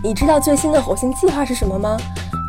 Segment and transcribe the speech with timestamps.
[0.00, 1.96] 你知道最新的火星计划是什么吗？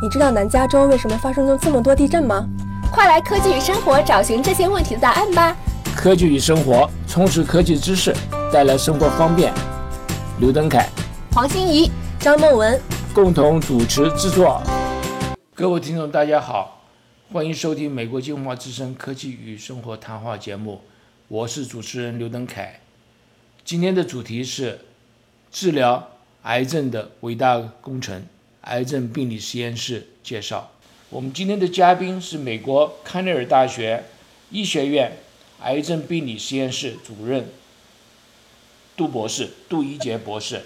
[0.00, 2.46] 你知道南加州为什么发生了这么多地震吗？
[2.92, 5.56] 快来科技与生活找寻这些问题的答案吧！
[5.96, 8.14] 科技与生活，充实科技知识，
[8.52, 9.52] 带来生活方便。
[10.38, 10.88] 刘登凯、
[11.32, 11.90] 黄欣怡、
[12.20, 12.80] 张梦文
[13.12, 14.62] 共同主持制作。
[15.52, 16.82] 各位听众，大家好，
[17.32, 20.82] 欢迎收听美国金华之声科技与生活谈话节目，
[21.26, 22.78] 我是主持人刘登凯。
[23.64, 24.82] 今天的主题是
[25.50, 26.09] 治疗
[26.42, 28.24] 癌症的伟大工程——
[28.62, 30.70] 癌症病理实验室介绍。
[31.10, 34.04] 我们今天的嘉宾是美国康奈尔大学
[34.50, 35.18] 医学院
[35.60, 37.46] 癌症病理实验室主任
[38.96, 40.62] 杜博士，杜一杰博士。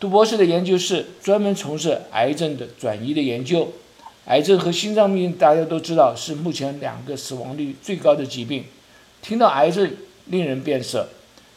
[0.00, 3.72] 杜博士的研究室专门从事癌症的转移的研究。
[4.24, 8.64] 癌症和心脏病大家都知道是目前两个死亡率最高的疾病。
[9.22, 9.88] 听到癌症
[10.26, 11.08] 令人变色，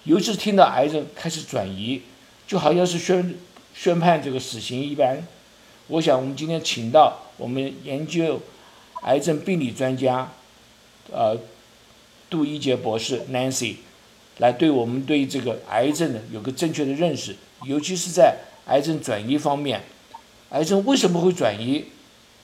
[0.03, 2.01] 尤其是听到癌症开始转移，
[2.49, 3.35] 就好像是宣
[3.75, 5.21] 宣判这个死刑一般。
[5.85, 8.41] 我想我们今天请到我们研究
[9.03, 10.31] 癌症病理专家，
[11.11, 11.37] 呃，
[12.27, 13.75] 杜一杰博士 Nancy，
[14.39, 19.83] 来对我们对这个癌症的有个正确的认识，尤其是在癌症转移方面，
[20.49, 21.85] 癌症为什么会转移？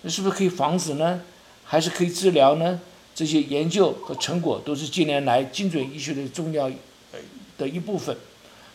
[0.04, 1.24] 那是不是可以防止呢？
[1.64, 2.80] 还是可以治疗呢？
[3.16, 6.66] 这些研究和成果都是近年来精准医学的重要
[7.12, 7.20] 呃
[7.58, 8.16] 的一部分。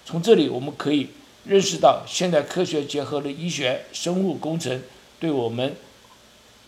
[0.04, 1.06] 从这里我们可以
[1.44, 4.82] 认识到，现代科学结合了医学、生物工程，
[5.18, 5.74] 对我们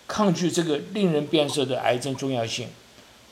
[0.06, 2.68] 抗拒这个令人变色的癌症重要性。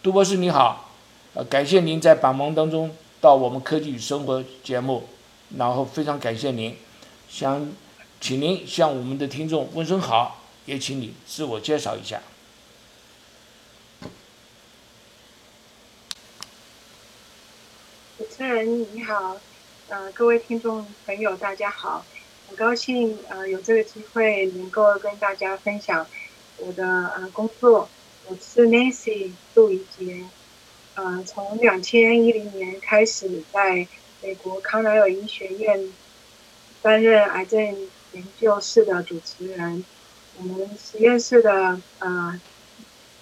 [0.02, 0.92] 杜博士你好，
[1.34, 5.04] 呃，感谢您在百忙当中到我们科技与生活节目，
[5.56, 6.76] 然后非常感谢您，
[7.28, 7.72] 想
[8.20, 10.38] 请您向我们的听众问声好。
[10.66, 12.20] 也请你自我介绍一下。
[18.18, 19.36] 主持人你好，
[19.90, 22.06] 呃，各位听众朋友大家好，
[22.48, 26.06] 很高兴呃有这个机会能够跟大家分享
[26.58, 26.84] 我的
[27.16, 27.88] 呃工作。
[28.28, 30.26] 我是 Nancy 杜怡杰，
[30.94, 33.88] 呃，从两千一零年开始在
[34.22, 35.92] 美国康奈尔医学院
[36.82, 37.60] 担任癌症
[38.12, 39.84] 研究室的主持人。
[40.38, 42.40] 我们实验室的呃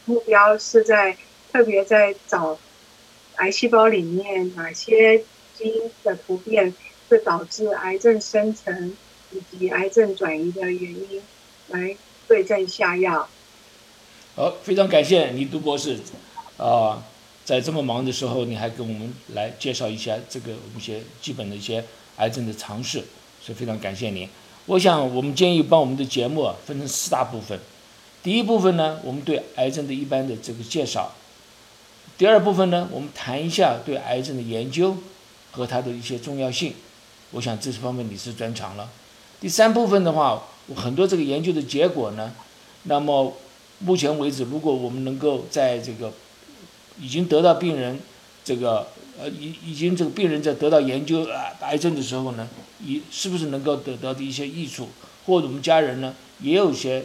[0.04, 1.16] 目标是在
[1.50, 2.58] 特别在找
[3.36, 5.24] 癌细胞里面哪些
[5.58, 6.72] 基因的突变
[7.08, 8.96] 是导致癌症生成
[9.32, 11.20] 以及癌症转移的原因，
[11.68, 11.96] 来
[12.28, 13.28] 对症下药。
[14.36, 15.98] 好，非常感谢倪杜博士
[16.56, 17.02] 啊，
[17.44, 21.84] 在这么忙的时候，你还跟我们来介绍一下这个我们一些基本的一些
[22.18, 23.02] 癌症的常识，
[23.42, 24.28] 所以非常感谢您。
[24.66, 27.58] 我想，我们建议把我们的节目啊分成四大部分。
[28.22, 31.10] 第一部分呢，我们对癌症的一般的这个介绍；
[32.16, 34.96] 第二部分呢，我们谈一下对癌症的研究
[35.50, 36.74] 和它的一些重要性。
[37.32, 38.88] 我想这是方面你是专长了。
[39.40, 40.42] 第三部分的话，
[40.74, 42.32] 很多这个研究的结果呢，
[42.84, 43.36] 那么
[43.80, 46.12] 目前为止，如果我们能够在这个
[47.00, 48.00] 已经得到病人
[48.44, 48.88] 这个。
[49.20, 52.48] 呃，已已经这个病人在得到研究啊癌症的时候呢，
[52.78, 54.90] 你是不是能够得到的一些益处？
[55.26, 57.04] 或者我们家人呢也有些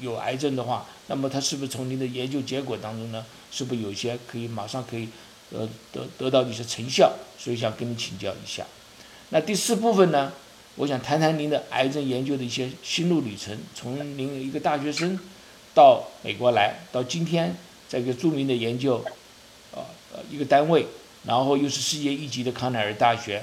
[0.00, 5.08] 有癌症的话，那么他是不是从您的研究结果当中呢，是不是有些可以马上可以
[5.54, 7.12] 得得得到一些成效？
[7.38, 8.66] 所以想跟你请教一下。
[9.30, 10.32] 那第四部分呢，
[10.74, 15.18] 我想谈谈您的癌症研究的一些心路旅程，从您一个大学生
[15.74, 17.56] 到美国来，到今天
[17.88, 18.96] 在一个著名的研究
[19.72, 20.86] 啊呃一个单位。
[21.26, 23.42] 然后又是世界一级的康奈尔大学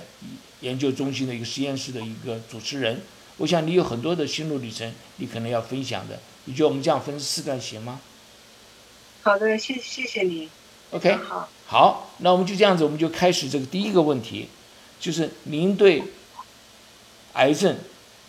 [0.60, 3.02] 研究中心的一个实验室的一个主持人，
[3.38, 6.20] 我想你有很多的心路旅程，你可能要分享的。
[6.46, 8.00] 你觉得我们这样分四段行吗？
[9.24, 10.48] 好的，谢谢谢你。
[10.92, 11.18] OK，
[11.66, 14.50] 好，那我们就这样子，我们就开始这个第一个问题，
[15.00, 16.04] 就是您对
[17.34, 17.78] 癌症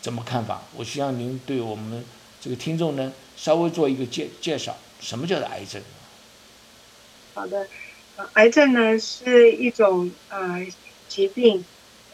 [0.00, 0.62] 怎么看法？
[0.77, 2.05] 我希望您对我们
[2.41, 5.83] 这个听众呢稍微做一个介介绍，什么叫做癌症？
[7.34, 7.67] 好的。
[8.34, 10.65] 癌症呢是一种呃
[11.09, 11.65] 疾病，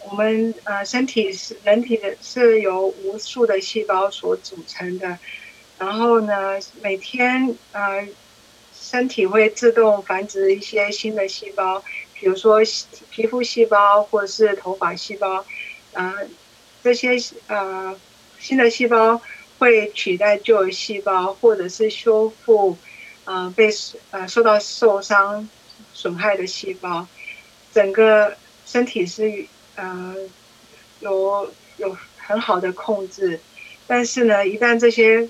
[0.09, 5.19] 我们呃身体是人体的是由无数的细胞所组成的，
[5.77, 8.09] 然后呢每天呃
[8.91, 11.83] 身体会自动繁殖一些新的细胞，
[12.15, 12.61] 比如说
[13.11, 15.45] 皮肤细胞或者是头发细胞，
[15.93, 16.15] 啊
[16.83, 17.11] 这些
[17.49, 17.95] 呃
[18.39, 19.21] 新的细胞
[19.59, 22.79] 会取代旧的细胞，或者是修复
[23.25, 23.69] 呃被
[24.11, 25.49] 呃受到受伤。
[25.95, 27.07] 损害的细胞，
[27.73, 28.37] 整个
[28.67, 30.15] 身体是呃
[31.01, 33.41] 有有很好的控制，
[33.87, 35.29] 但是呢，一旦这些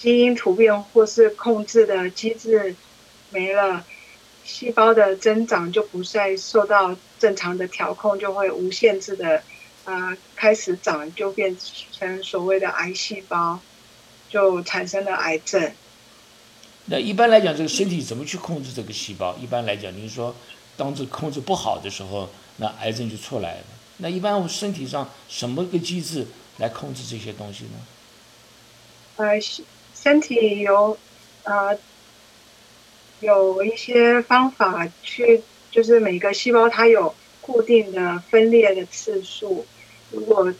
[0.00, 2.74] 基因突变或是控制的机制
[3.28, 3.84] 没了，
[4.46, 9.42] 细胞的增长就不再受到正常的调控，就会无限制的
[9.84, 11.54] 啊开始长，就变
[11.92, 13.60] 成所谓的癌细胞，
[14.30, 15.70] 就产生了癌症。
[16.86, 19.36] 那一般来讲，这个身体怎么去控制这个细胞？
[19.36, 20.34] 一般来讲，您说，
[20.78, 23.64] 当这控制不好的时候，那癌症就出来了。
[23.98, 26.26] 那一般我身体上什么个机制
[26.56, 27.70] 来控制这些东西呢？
[29.16, 29.38] 呃，
[30.02, 30.96] 身体有
[31.44, 31.78] 呃
[33.20, 39.66] 有一些方法去，就是每个细胞它有固定的分裂的次数，
[40.10, 40.52] 如果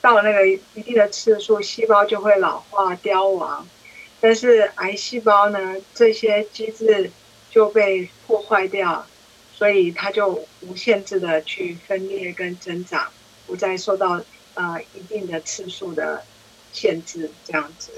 [0.00, 3.68] 到那个一定的次数，细胞就会老化凋亡。
[4.18, 7.10] 但是癌细胞呢，这些机制
[7.50, 9.06] 就被破坏掉，
[9.52, 13.10] 所以它就无限制的去分裂跟增长，
[13.46, 14.22] 不再受到
[14.54, 16.24] 呃一定的次数的
[16.72, 17.90] 限制，这样子。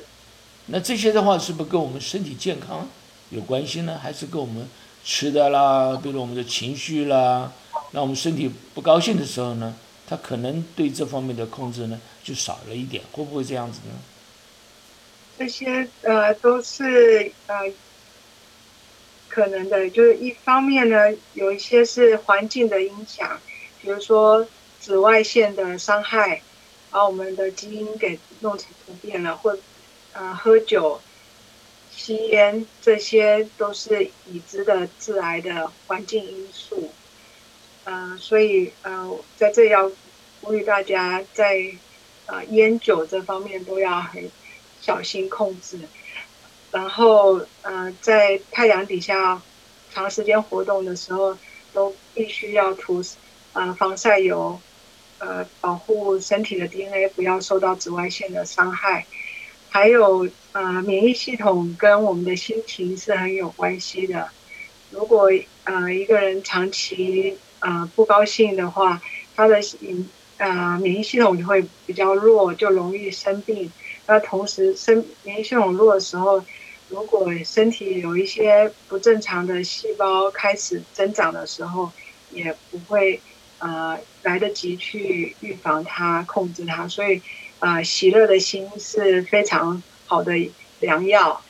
[0.71, 2.87] 那这些的话，是不是跟我们身体健康
[3.31, 3.99] 有关系呢？
[4.03, 4.69] 还是跟我们
[5.05, 7.51] 吃的啦，比如我们的情绪啦，
[7.93, 9.75] 让我们身体不高兴的时候呢，
[10.07, 13.95] 它可能对这方面的控制呢就少了一点，会不会这样子呢？
[15.39, 17.55] 这些呃都是呃
[19.29, 20.97] 可能的，就是一方面呢，
[21.35, 23.41] 有一些是环境的影响，
[23.81, 24.47] 比如说
[24.81, 26.43] 紫外线的伤害，
[26.91, 29.57] 把我们的基因给弄成突变了，或
[30.13, 31.01] 呃喝酒、
[31.91, 36.91] 吸烟，这些都是已知的致癌的环境因素。
[37.85, 39.91] 呃，所以呃在这要
[40.41, 41.73] 呼吁大家，在
[42.27, 44.31] 呃烟酒这方面都要很。
[44.81, 45.77] 小心控制，
[46.71, 49.43] 然后呃，在太阳底下
[49.93, 51.37] 长时间活动的时候，
[51.73, 53.03] 都必须要涂
[53.55, 54.59] 呃防晒油，
[55.19, 59.05] 呃，保护身体的 DNA 不要受到紫外线的伤害。
[59.71, 64.29] 还有呃，免疫系统跟我们的心情是很有关系的。
[64.91, 65.31] 如果
[65.65, 69.01] 呃一个人长期呃不高兴的话，
[69.37, 69.61] 他的
[70.39, 73.71] 呃免疫系统就会比较弱，就容易生病。
[74.07, 76.43] 那同时，身免疫系统弱的时候，
[76.89, 81.93] 如果身体有一些不正常的细胞开始增长的时候，
[82.33, 83.21] 也不会
[83.59, 86.89] 呃来得及去预防它、控制它。
[86.89, 87.21] 所以，
[87.61, 90.33] 呃，喜乐的心是非常好的
[90.81, 91.41] 良药。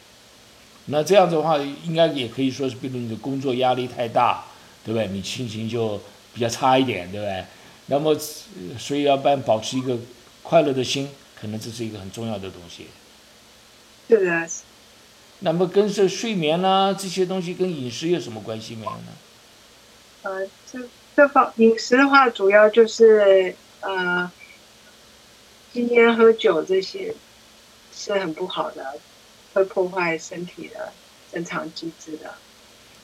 [0.87, 4.45] 那这样子的话，应该也可以说是，比如你的工作压力太大，
[4.85, 5.07] 对不对？
[5.09, 6.01] 你心情就
[6.33, 7.45] 比较差一点，对不对？
[7.87, 8.17] 那么，
[8.79, 9.99] 所以要办保持一个
[10.43, 11.09] 快乐的心。
[11.41, 12.89] 可能这是一个很重要的东西。
[14.09, 14.49] 是的。
[15.39, 19.07] 那么跟这睡眠呢这些东西跟饮食有什么关系没有呢？
[20.23, 20.81] 呃，这
[21.17, 24.29] 这方饮食的话，主要就是呃，
[25.73, 27.15] 吸烟喝酒这些
[27.95, 28.95] 是很不好的，
[29.55, 30.93] 会破坏身体的
[31.33, 32.35] 正常机制的。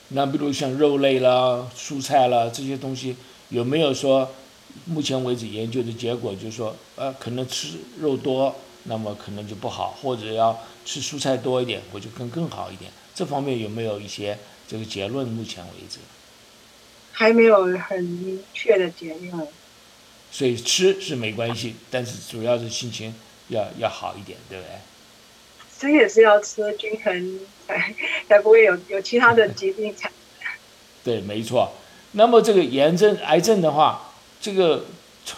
[0.09, 3.17] 那比如像肉类啦、蔬菜啦这些东西，
[3.49, 4.31] 有没有说？
[4.87, 8.53] 目前为止研究的结果就是说，呃，可能吃肉多，
[8.83, 12.91] 那么可能就不好，或者要吃蔬菜多一点，我就更更好一点。
[13.15, 15.29] 这方面有没有一些这个结论？
[15.29, 16.01] 目前为止
[17.13, 19.47] 还没有很明确的结论。
[20.35, 23.15] 所以吃是没关系，但是主要是心情
[23.51, 24.73] 要要好一点，对不对？
[25.79, 27.39] 吃也是要吃均衡，
[27.69, 27.95] 才
[28.29, 30.51] 才不会有有其他的疾病产生。
[31.05, 31.73] 对，没错。
[32.13, 34.11] 那么这个炎症、癌症的话。
[34.41, 34.85] 这个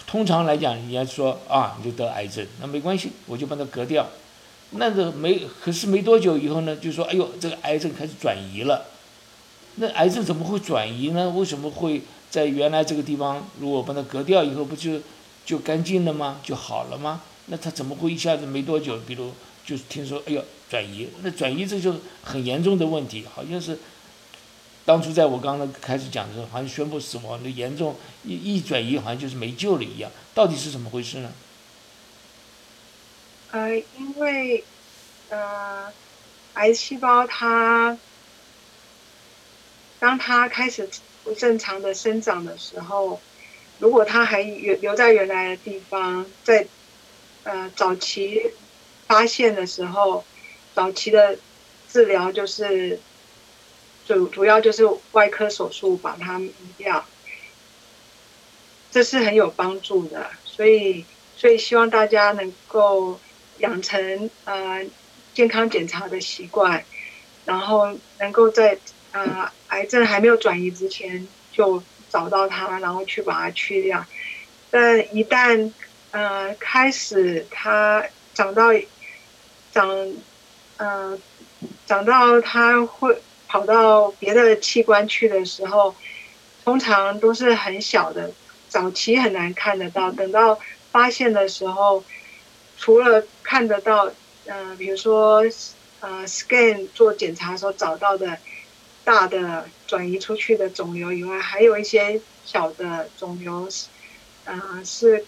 [0.05, 4.05] 通常来讲，人家说啊，你就得癌症，那没关系，我就把它割掉。
[4.71, 8.87] 那个没，可是没多久以后呢，就说哎呦，这个癌症开始转移了。
[9.77, 11.31] 那癌症怎么会转移呢？
[11.31, 12.03] 为什么会
[12.37, 15.01] 在原来这个地方，如果把它割掉以后，不就
[15.47, 16.39] 就干净了吗？
[16.43, 17.23] 就好了吗？
[17.47, 19.33] 那它怎么会一下子没多久，比如
[19.65, 21.09] 就听说哎呦转移？
[21.23, 23.79] 那转移这就很严重的问题，好像是。
[24.85, 30.11] 当初在我刚刚开始讲的时候，好像宣布死亡的严重一一转移，好像就是没救了一样。
[30.35, 31.33] 到底是怎么回事呢？
[33.53, 34.63] 呃，因为
[35.31, 35.91] 呃，
[36.53, 37.97] 癌细胞它
[39.99, 40.89] 当它开始
[41.27, 43.21] 不正常的生长的时候，
[43.81, 46.67] 如果它还留留在原来的地方，在
[47.43, 48.53] 呃早期
[49.09, 50.25] 发现的时候，
[50.75, 51.37] 早期的
[51.91, 53.01] 治疗就是。
[54.07, 57.05] 主主要就是外科手术把它移掉，
[58.93, 60.31] 这是很有帮助的。
[60.45, 61.05] 所以，
[61.37, 63.19] 所以希望大家能够
[63.59, 64.87] 养成呃
[65.35, 66.85] 健康检查的习惯，
[67.47, 68.79] 然后能够在
[69.25, 74.05] 呃癌症还没有转移之前就找到它，然后去把它去掉。
[74.71, 75.73] 但一旦
[76.11, 78.05] 呃开始它
[78.35, 78.73] 长到
[79.73, 80.13] 长
[80.77, 81.19] 呃
[81.87, 83.17] 长到它会。
[83.49, 85.95] 跑到别的器官去的时候，
[86.65, 88.33] 通常都是很小的，
[88.69, 90.11] 早期很难看得到。
[90.11, 90.59] 等到
[90.91, 92.03] 发现的时候，
[92.77, 94.11] 除了看得到，
[94.47, 95.45] 呃，比如说
[96.01, 98.37] 呃 scan 做检查的时候找到的
[99.07, 103.69] 大的转移出去的肿瘤以外，还有一些小的肿瘤，
[104.45, 105.25] 呃，是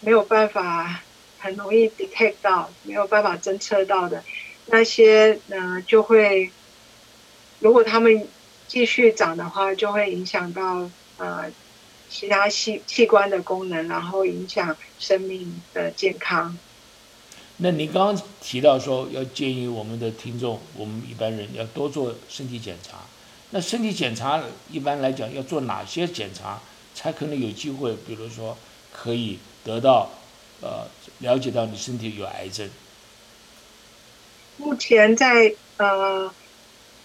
[0.00, 1.02] 没有办法
[1.38, 4.24] 很容易 detect 到，没有办法侦测到的
[4.66, 6.50] 那些，呢，就会
[7.60, 8.26] 如果他们
[8.66, 11.52] 继续长的话，就会影响到呃。
[12.08, 16.56] 其他器器官的功能，然后影响生命的健康。
[17.58, 22.98] 那您刚刚提到说，要建议我们的听众，我们一般人要多做身体检查。
[23.50, 26.60] 那身体检查一般来讲要做哪些检查，
[26.94, 27.94] 才可能有机会？
[28.06, 28.56] 比如说，
[28.92, 30.10] 可以得到
[30.60, 30.86] 呃
[31.20, 32.68] 了解到你身体有癌症。
[34.58, 36.30] 目前在呃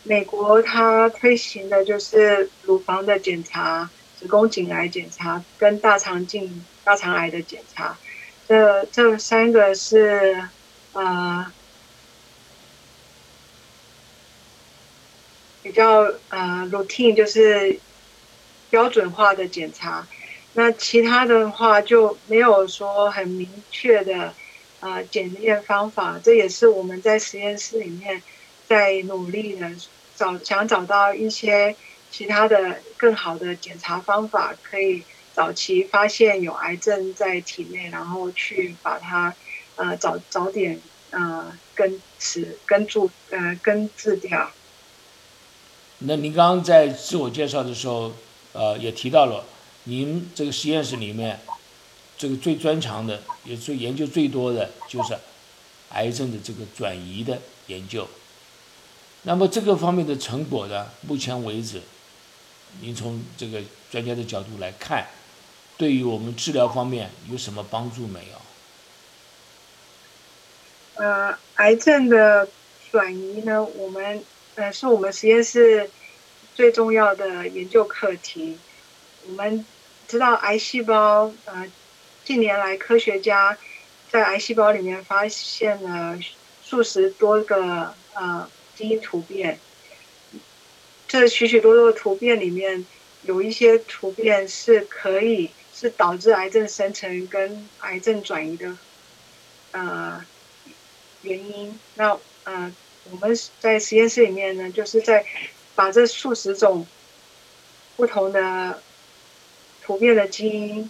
[0.04, 3.90] 美国，它推行的就是乳房的检查。
[4.20, 7.98] 子宫颈癌检查跟大肠镜、大肠癌的检查，
[8.52, 10.38] 这这三个是
[10.92, 11.50] 呃
[15.64, 17.80] 比较呃 routine，就是
[18.70, 20.06] 标准化的检查。
[20.52, 24.34] 那其他的话就没有说很明确的
[24.82, 26.20] 呃检验方法。
[26.22, 28.22] 这也是我们在实验室里面
[28.68, 29.72] 在努力的
[30.18, 31.74] 找，想找到一些。
[32.14, 35.02] 其他的更好的检查方法，可以
[35.34, 39.34] 早期发现有癌症在体内，然后去把它，
[39.76, 40.80] 呃，早早点
[41.12, 44.52] 呃根治根住呃根治掉。
[46.00, 48.14] 那您刚刚在自我介绍的时候，
[48.54, 49.46] 呃，也提到了
[49.86, 51.40] 您这个实验室里面，
[52.18, 55.18] 这个最专长的，也最研究最多的就是
[55.90, 58.08] 癌症的这个转移的研究。
[59.24, 61.82] 那么这个方面的成果呢，目前为止。
[62.80, 63.62] 您从这个
[63.92, 65.06] 专家的角度来看，
[65.82, 71.04] 对于我们治疗方面有什么帮助没有？
[71.04, 72.48] 呃，癌症的
[72.92, 74.24] 转移呢，我们
[74.54, 75.90] 呃是我们实验室
[76.54, 78.60] 最重要的研究课题。
[79.26, 79.66] 我们
[80.08, 81.66] 知道癌细胞，呃，
[82.24, 83.58] 近年来科学家
[84.12, 86.20] 在癌细胞里面发现了
[86.64, 89.58] 数十多个呃基因突变。
[91.08, 92.86] 这许许多多的突变里面，
[93.24, 95.50] 有一些突变是可以
[95.82, 98.78] 是导致癌症生成跟癌症转移的，
[99.72, 100.24] 呃，
[101.24, 101.80] 原因。
[101.96, 102.72] 那呃，
[103.10, 105.26] 我们在实验室里面呢，就是在
[105.74, 106.86] 把这数十种
[107.98, 108.80] 不同的
[109.82, 110.88] 突变的基因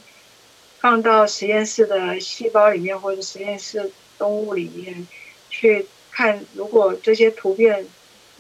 [0.80, 5.08] 放到实验室的细胞里面或者实验室动物里面
[5.50, 7.88] 去看，如果这些突变。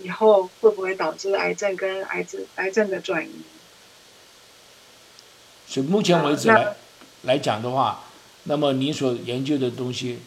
[0.03, 3.43] 以后会不会导致癌症跟癌症癌症的转移？
[5.71, 6.75] 所以目前为止来
[7.21, 8.03] 来讲的话，
[8.43, 10.19] 那么你所研究的东西，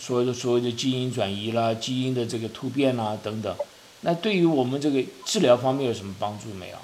[0.00, 3.56] 所谓的所谓的基因转移啦、基因的这个突变啦等等，
[4.00, 6.78] 那对于我们这个治疗方面有什么帮助没有？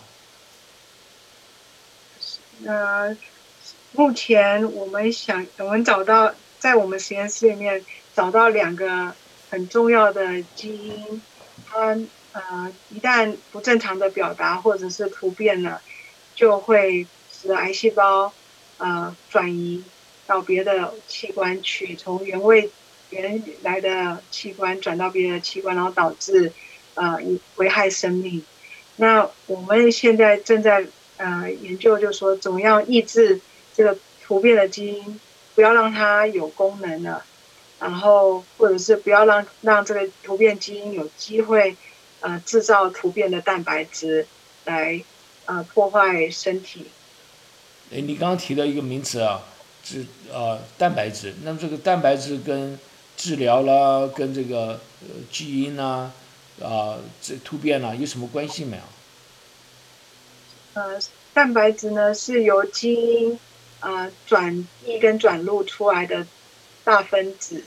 [2.60, 3.16] 那
[3.94, 7.84] 目前我们想，我们找到在我们实验室里面
[8.14, 9.12] 找到两个
[9.50, 11.20] 很重要的基因。
[11.66, 11.98] 它
[12.30, 15.82] 呃，一旦不正常的表达或者是突变了，
[16.36, 17.06] 就会
[17.42, 18.32] 使癌细胞
[18.78, 19.82] 呃转移
[20.26, 22.70] 到别的器官去，从原位
[23.10, 26.52] 原来的器官转到别的器官，然后导致
[26.94, 27.18] 呃
[27.56, 28.44] 危害生命。
[28.96, 33.40] 那我们现在正在呃研究，就是说怎么样抑制
[33.74, 35.20] 这个突变的基因，
[35.54, 37.24] 不要让它有功能了。
[37.80, 41.76] 然后，或者是不要让让这个突变基因有机会，
[42.20, 44.24] 呃，制造突变的蛋白质
[44.64, 45.02] 来，
[45.46, 46.86] 呃，破坏身体。
[47.92, 49.42] 哎，你刚刚提到一个名词啊，
[49.84, 51.34] 是呃蛋白质。
[51.42, 52.78] 那么这个蛋白质跟
[53.16, 56.10] 治疗啦，跟这个呃基因呐，
[56.62, 58.82] 啊这突变啦有什么关系没有？
[60.74, 60.98] 呃，
[61.34, 63.38] 蛋白质呢是由基因
[63.80, 66.26] 呃转译跟转录出来的
[66.84, 67.62] 大分子。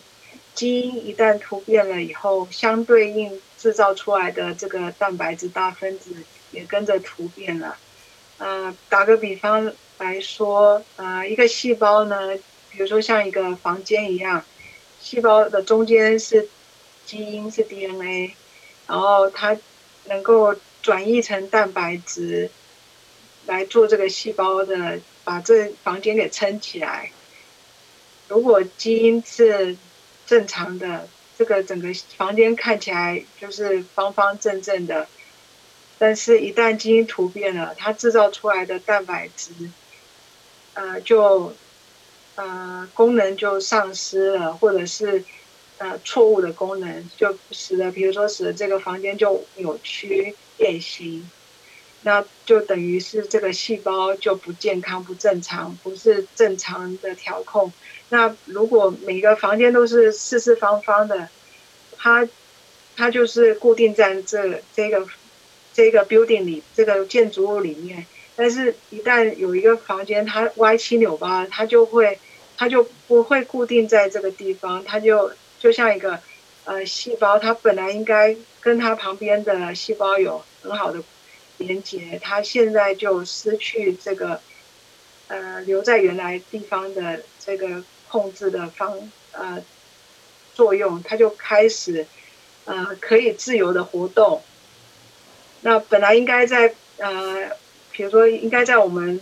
[0.55, 6.15] 基因一旦突变了以后，相对应制造出来的这个蛋白质大分子
[6.51, 7.77] 也跟着突变了。
[8.37, 12.35] 呃，打个比方来说，呃，一个细胞呢，
[12.71, 14.43] 比如说像一个房间一样，
[14.99, 16.49] 细胞的中间是
[17.05, 18.33] 基因是 DNA，
[18.87, 19.57] 然后它
[20.05, 22.49] 能够转译成蛋白质
[23.45, 27.11] 来做这个细胞的，把这房间给撑起来。
[28.27, 29.77] 如果基因是
[30.25, 35.07] 正常的这个整个房间看起来就是方方正正的，
[35.97, 39.51] 但是一旦基因突变了，它制造出来的蛋白质，
[40.75, 41.53] 呃，就
[42.35, 45.23] 呃功能就丧失了，或者是
[45.77, 51.29] 呃错误的功能，就使得比如说使得这个房间就扭曲变形，
[52.01, 57.71] 那就等于是这个细胞就不健康、不正常，不是正常的调控。
[58.09, 61.29] 那如果每个房间都是四四方方的，
[61.97, 62.27] 它
[62.97, 65.07] 它就是固定在这这个
[65.73, 68.05] 这个 building 里，这个建筑物里面。
[68.35, 72.19] 但是，一旦有一个房间它歪七扭八，它就会
[72.57, 76.19] 它就不会固定在这个地方，它就就像一个
[76.65, 81.01] 呃细胞，它本来应该跟它旁边的细胞有很好的
[81.57, 84.41] 连接，它现在就失去这个
[85.27, 87.83] 呃留在原来地方的这个。
[88.07, 89.61] 控制的方呃
[90.53, 92.05] 作用，它就开始
[92.63, 94.41] 呃可以自由的活动。
[95.61, 97.49] 那本来应该在呃，
[97.95, 99.21] 比如说应该在我们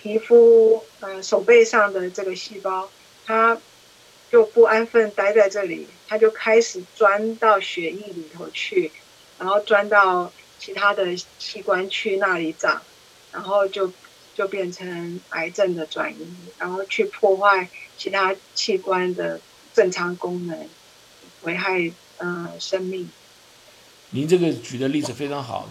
[0.00, 2.88] 皮肤呃手背上的这个细胞，
[3.26, 3.58] 它
[4.30, 8.90] 就不安分待在这里，它就开始钻到血液里头去，
[9.38, 12.80] 然后钻到其他的器官去那里长，
[13.32, 13.92] 然后就
[14.34, 16.26] 就变成癌症的转移，
[16.58, 17.68] 然后去破坏。
[17.96, 19.40] 其他器官的
[19.72, 20.68] 正常功能，
[21.42, 23.08] 危害嗯生命。
[24.10, 25.70] 您这个举的例子非常好，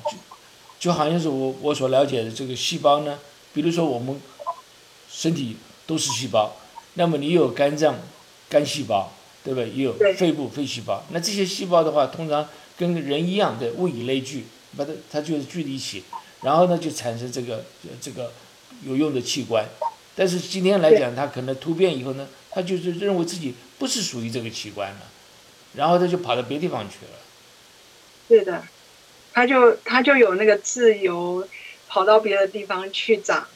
[0.84, 3.18] 就就好像是我我所了解的这个细胞呢，
[3.54, 4.20] 比如说我们
[5.10, 5.56] 身体
[5.88, 6.58] 都是细胞，
[6.96, 7.96] 那么你有肝脏
[8.50, 9.14] 肝细胞，
[9.46, 9.70] 对不对？
[9.70, 11.02] 也有肺部肺细胞。
[11.12, 12.46] 那这些细胞的话，通常
[12.78, 14.44] 跟人一样的物以类聚，
[14.76, 16.04] 把它它就是聚在一起，
[16.42, 17.64] 然后呢就产生这个
[18.02, 18.34] 这个
[18.84, 19.66] 有用的器官。
[20.16, 25.02] 但是今天来讲，它可能突变以后呢，它就是认为自己不是属于这个器官了，
[25.76, 27.12] 然后它就跑到别地方去了。
[28.28, 28.62] 对的，
[29.34, 31.48] 他就他就有那个自由
[31.88, 33.48] 跑到别的地方去长，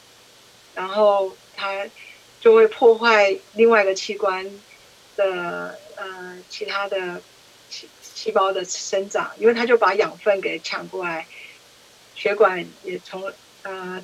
[0.75, 1.85] 然后他
[2.41, 4.45] 就会破坏另外一个器官
[5.15, 7.21] 的呃其他的
[7.69, 11.25] 细细胞的生长，因为他就把养分给抢过来，
[12.15, 13.31] 血管也从
[13.63, 14.03] 呃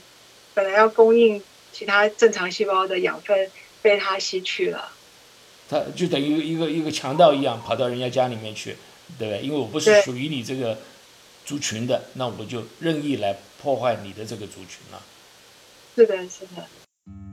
[0.54, 1.44] 本来要供应。
[1.76, 3.50] 其他正常细胞的养分
[3.82, 4.92] 被它吸取了，
[5.68, 8.78] 他就等于一个一个强盗一样跑到人家家里面去，
[9.18, 9.42] 对不对？
[9.42, 10.78] 因为我不是属于你这个
[11.46, 15.02] 族群的，那我就任意来破坏你的这个族群了。
[15.96, 17.33] 是的，是的。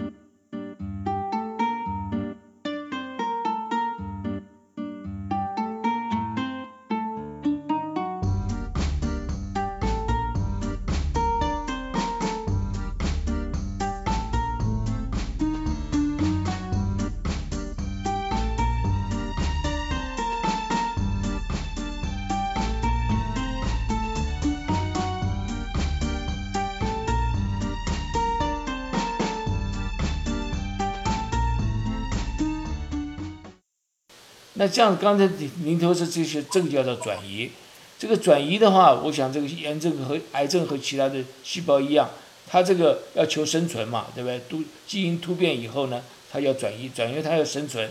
[34.61, 35.27] 那这样，刚才
[35.65, 37.51] 您说是这些，这个叫做转移。
[37.99, 42.11] 这个转移的话，我想这个炎症和癌症和其他的细胞一样，
[42.47, 44.39] 它这个要求生存嘛，对不对？
[44.51, 47.91] 都基因突变以后呢，它要转移，转移它要生存。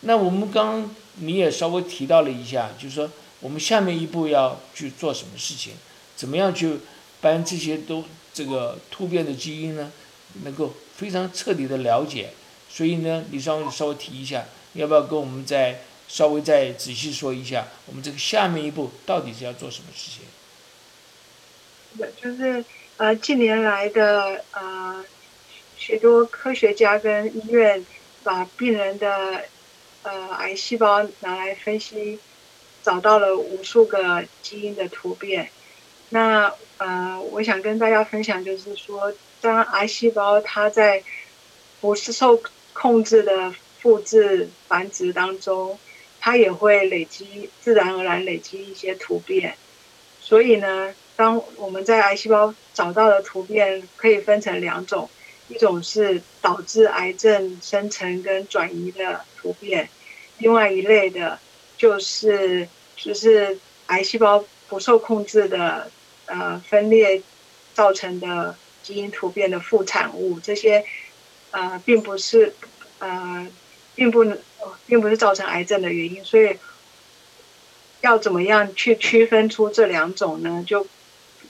[0.00, 5.74] 那我们刚你也稍微提到了一下，就是说我们下面一步要去做什么事情，
[6.16, 6.78] 怎么样去
[7.20, 8.02] 把这些都
[8.34, 9.92] 这个突变的基因呢，
[10.42, 12.30] 能够非常彻底的了解。
[12.68, 15.82] 所以呢，你稍微稍微提一下，要不要跟我们在？
[16.08, 20.22] 稍微再仔细说一下，我们这个下面一步到底是要做什么事情？
[21.98, 22.64] 对，就是
[22.96, 25.04] 呃，近年来的呃，
[25.76, 27.84] 许多科学家跟医院
[28.24, 29.44] 把病人的
[30.02, 32.18] 呃癌细胞拿来分析，
[32.82, 35.50] 找到了无数个基因的突变。
[36.08, 41.02] 那呃，我想跟大家分享，就是说，当癌细胞它在
[41.80, 42.42] 不是受
[42.72, 45.78] 控制的复制繁殖当中。
[46.20, 49.56] 它也会累积，自然而然累积一些突变，
[50.20, 55.08] 所以呢，当我们在癌细胞找到的突变，可以分成两种，
[55.48, 59.88] 一种是导致癌症生成跟转移的突变，
[60.38, 61.38] 另外一类的，
[61.76, 65.90] 就是就是癌细胞不受控制的
[66.26, 67.22] 呃分裂
[67.74, 70.84] 造成的基因突变的副产物，这些
[71.52, 72.54] 呃并不是
[72.98, 73.46] 呃
[73.94, 74.36] 并不能。
[74.86, 76.56] 并不是造成癌症的原因，所以
[78.00, 80.64] 要怎么样去区分出这两种呢？
[80.66, 80.86] 就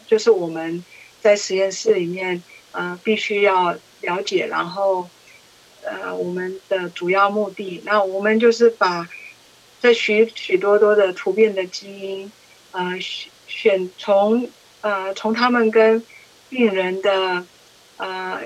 [0.06, 0.84] 就是我们
[1.20, 2.42] 在实验室里面，
[2.72, 5.08] 呃，必须要了解，然后
[5.82, 9.08] 呃，我们的主要目的，那我们就是把
[9.80, 12.32] 这许许多多的突变的基因，
[12.72, 12.98] 呃，
[13.46, 14.48] 选从
[14.80, 16.04] 呃从他们跟
[16.48, 17.44] 病人的
[17.96, 18.40] 呃。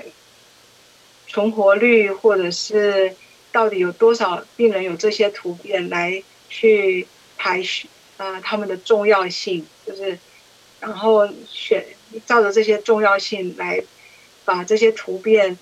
[1.25, 3.15] 存活率，或者是
[3.53, 7.87] 到底有多少病人有这些突变，来去排序
[8.17, 10.17] 啊他们的重要性，就是
[10.81, 11.85] 然后选
[12.25, 13.81] 照着这些重要性来
[14.43, 15.57] 把这些突变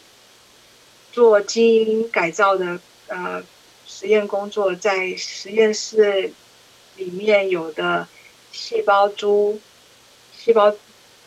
[1.11, 3.43] 做基因改造的呃
[3.85, 6.31] 实验工作，在实验室
[6.95, 8.07] 里面有的
[8.53, 9.59] 细胞株、
[10.35, 10.73] 细胞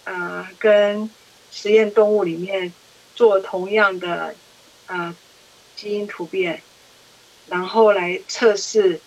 [0.05, 1.11] 呃跟
[1.53, 2.73] 实验动物里面
[3.15, 4.35] 做同样的
[4.87, 5.15] 呃
[5.77, 6.63] 基因突变，
[7.49, 9.01] 然后来测试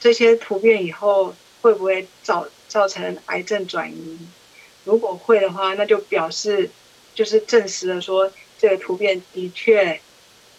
[0.00, 4.18] 这些突变以后会不会造造成癌症转移。
[4.84, 6.70] 如果会的话，那就表示
[7.14, 10.00] 就是证实了说这个突变的确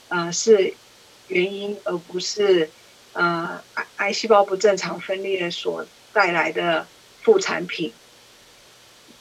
[0.09, 0.73] 呃是
[1.27, 2.69] 原因，而不是
[3.13, 6.87] 呃癌癌细胞不正常分裂所带来的
[7.21, 7.93] 副产品。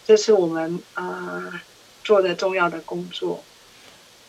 [0.06, 1.60] 这是我们呃
[2.02, 3.42] 做的重要的工作。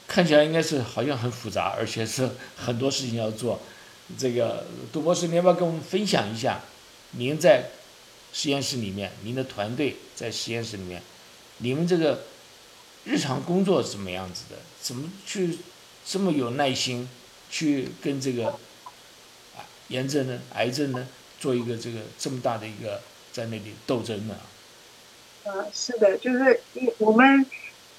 [0.08, 3.60] 看起来应该是好像很复杂，而且是很多事情要做。
[4.18, 6.62] 这个杜博士，你要不要跟我们分享一下？
[7.18, 7.70] 您在
[8.34, 11.02] 实验室里面，您的团队在实验室里面，
[11.60, 12.24] 你们这个
[13.06, 14.58] 日常工作是怎么样子的？
[14.82, 15.58] 怎么去
[16.06, 17.10] 这么有耐心
[17.50, 18.50] 去跟这个
[19.56, 21.08] 啊炎症呢、癌症呢
[21.39, 24.38] 做一个这个这么大的一个在那里斗争呢？
[25.46, 27.46] 啊，是的，就是一我们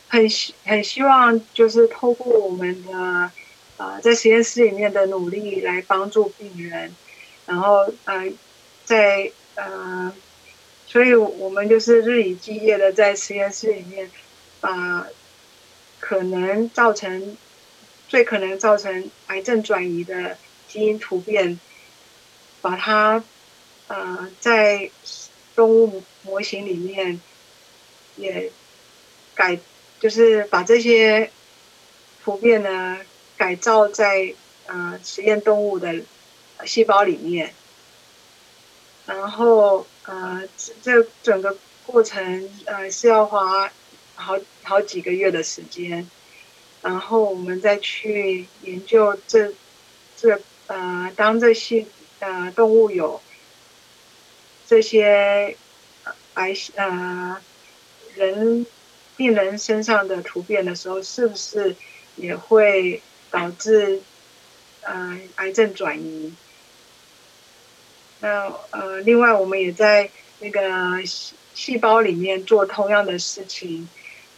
[0.08, 3.30] 很希很希望，就是透过我们的
[3.76, 6.94] 呃在实验室里面的努力来帮助病人，
[7.46, 8.32] 然后呃
[8.84, 10.12] 在呃，
[10.86, 14.10] 所以我们就是日以继夜的在实验室里面
[14.60, 15.06] 把
[16.00, 17.36] 可能造成
[18.08, 20.36] 最可能造成癌症转移的
[20.68, 21.58] 基因突变，
[22.60, 23.24] 把它
[23.88, 24.90] 呃在
[25.54, 27.20] 动物模型里面。
[28.18, 28.50] 也
[29.34, 29.58] 改，
[30.00, 31.30] 就是把这些
[32.22, 32.98] 突变呢
[33.36, 34.34] 改造在
[34.66, 36.02] 呃实验动物的
[36.64, 37.54] 细胞里面，
[39.06, 40.42] 然后呃
[40.82, 41.56] 这整个
[41.86, 43.72] 过程呃是要花
[44.14, 46.08] 好好几个月的时间，
[46.82, 49.52] 然后我们再去研究这
[50.16, 51.86] 这呃当这些
[52.20, 53.20] 呃动物有
[54.66, 55.56] 这些
[56.34, 57.36] 癌呃。
[58.16, 58.64] 人
[59.16, 61.74] 病人身上的突变的时候，是不是
[62.16, 63.00] 也会
[63.30, 64.00] 导致
[64.82, 66.34] 呃癌症转移？
[68.20, 73.88] 那呃，另外我们也在那个细细胞里面做同样的事情，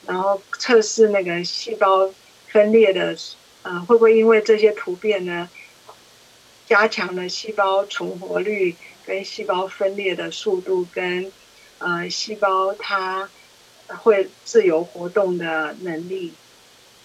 [0.07, 2.13] 然后测试那个细胞
[2.49, 3.17] 分裂的
[3.63, 5.49] 呃会不会因为这些突变呢，
[6.67, 11.33] 加强了细胞存活率跟细胞分裂的速度跟
[11.79, 13.29] 呃细胞它。
[13.89, 16.33] 会自由活动的能力，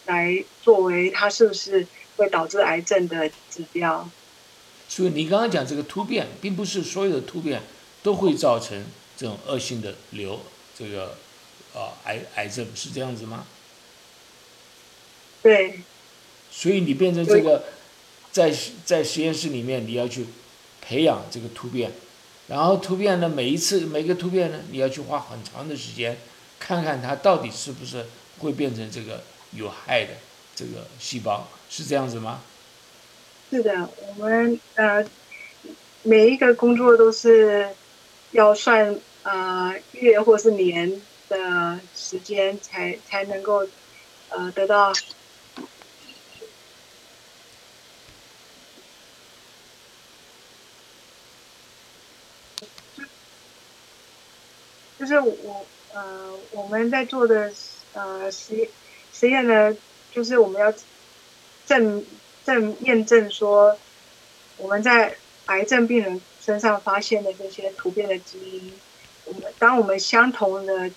[0.05, 4.09] 来作为它是不是会导致癌症的指标。
[4.89, 7.61] 所以你刚刚讲这个突变，并不是所有的突变
[8.03, 8.85] 都会造成
[9.17, 10.39] 这种恶性的瘤，
[10.77, 11.17] 这个
[11.73, 13.45] 啊癌癌症是这样子吗？
[15.41, 15.79] 对。
[16.51, 17.63] 所以你变成这个，
[18.31, 18.53] 在
[18.85, 20.27] 在实验室里面，你要去
[20.81, 21.91] 培养这个突变，
[22.47, 26.15] 然后突变呢，每一次每个突变呢，你要去花很长的时间。
[26.65, 28.05] 看看它到底是不是
[28.39, 29.21] 会变成这个
[29.51, 30.13] 有害的
[30.55, 32.39] 这个细胞，是这样子吗？
[33.51, 35.05] 是的，我们呃
[36.03, 37.67] 每一个工作都是
[38.31, 40.89] 要算呃月或是年
[41.27, 43.67] 的时间才才能够
[44.29, 44.93] 呃得到，
[54.97, 55.65] 就是我。
[55.93, 57.53] 呃，我们在做的
[57.93, 58.67] 呃实
[59.13, 59.77] 实验呢，
[60.11, 60.73] 就是我们要
[61.67, 62.03] 证
[62.45, 63.77] 证验证说，
[64.57, 68.73] 我们在癌症病人身上发现的这些突变的基因，
[69.25, 70.89] 我们当我们相同的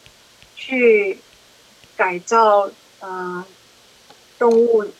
[0.55, 1.19] 去
[1.97, 3.45] 改造呃
[4.39, 4.91] 动物，实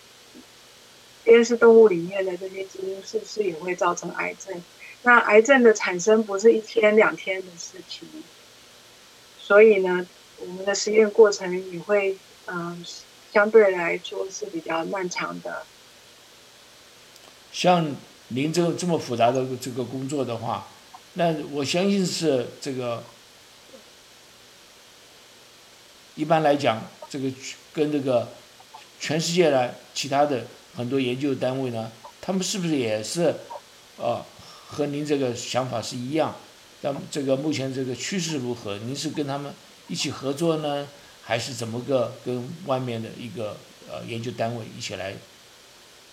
[1.25, 4.63] 验室动物里面的这些基因，是不是也会造成癌症？
[5.03, 8.07] 那癌症的产生不是一天两天的事情。
[9.47, 10.05] 所以呢，
[10.41, 12.85] 我们的实验过程也会，嗯，
[13.33, 15.63] 相对来说是比较漫长的。
[17.53, 17.95] 像
[18.27, 20.67] 您这这么复杂的这个工作的话，
[21.13, 23.05] 那我相信是这个，
[26.17, 27.31] 一般来讲，这个
[27.73, 28.29] 跟这个
[28.99, 33.33] 全世界的其他的很多研究单位呢，他们是不是也是，
[33.97, 34.27] 呃，
[34.67, 36.35] 和您这个想法是一样？
[36.93, 38.79] 那这个目前这个趋势如何？
[38.79, 39.53] 您是跟他们
[39.89, 40.89] 一起合作呢，
[41.23, 43.57] 还是怎么个跟外面的一个
[43.91, 45.15] 呃研究单位一起来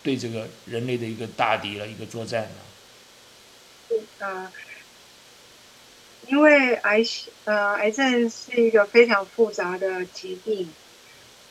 [0.01, 3.95] 对这个人类的一个大敌了一个作战呢？
[4.19, 4.51] 啊，
[6.27, 7.03] 因为癌
[7.45, 10.73] 呃癌症是一个非常复杂的疾病，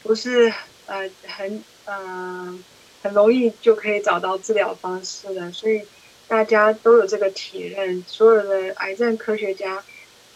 [0.03, 0.53] 不是
[0.87, 2.59] 呃很呃
[3.03, 5.83] 很容易就可以找到治疗方式的，所以
[6.33, 8.03] 大家都有这个体认。
[8.07, 9.85] 所有的癌症科学家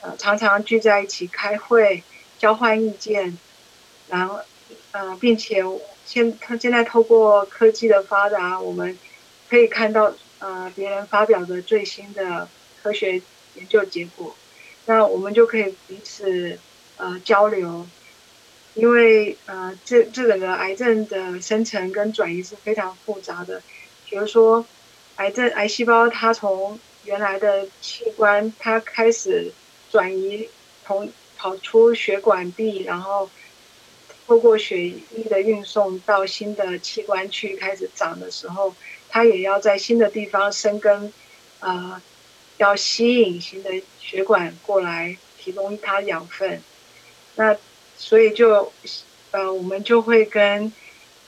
[0.02, 2.02] 呃常常聚在一起开会，
[2.38, 3.38] 交换意见，
[4.10, 4.40] 然后
[4.92, 5.64] 呃并且
[6.04, 8.98] 现现在透过科技的发达，我们
[9.48, 12.46] 可以看到呃别人发表的最新的
[12.82, 13.22] 科学
[13.54, 14.36] 研究结果。
[14.84, 16.58] 那我们就可以彼此
[16.98, 17.86] 呃交流，
[18.74, 23.62] 因为呃这这整个癌症的生成跟转移是非常复杂的。
[24.04, 24.64] 比如说，
[25.16, 29.52] 癌症癌细胞它从原来的器官，它开始
[29.90, 30.48] 转移，
[30.84, 33.28] 从跑出血管壁，然后
[34.26, 38.74] 透过血液的运送到新的器官去开始长的时候，
[39.08, 41.12] 它也要在新的地方生根，
[41.60, 42.00] 呃。
[42.58, 46.62] 要吸引新的血管过来提供它养分，
[47.34, 47.54] 那
[47.98, 48.72] 所以就
[49.30, 50.72] 呃我们就会跟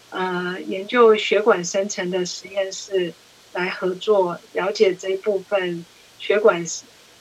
[0.09, 3.12] 呃研究血管生成的实验室
[3.52, 5.84] 来合作，了解这一部分
[6.18, 6.64] 血管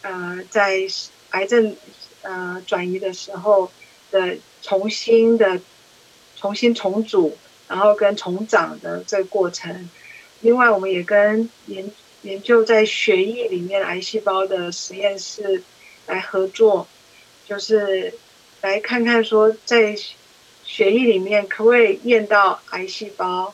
[0.01, 0.81] 呃在
[1.31, 1.75] 癌症
[2.21, 3.71] 呃转移的时候
[4.11, 5.59] 的重新的
[6.35, 7.37] 重新重组，
[7.67, 9.89] 然后跟重长的这个过程。
[10.41, 11.89] 另外，我们也跟研
[12.21, 15.63] 研究在血液里面癌细胞的实验室
[16.05, 16.87] 来合作，
[17.47, 18.13] 就是
[18.61, 19.95] 来看看说在
[20.63, 23.53] 血液里面可不可以验到癌细胞，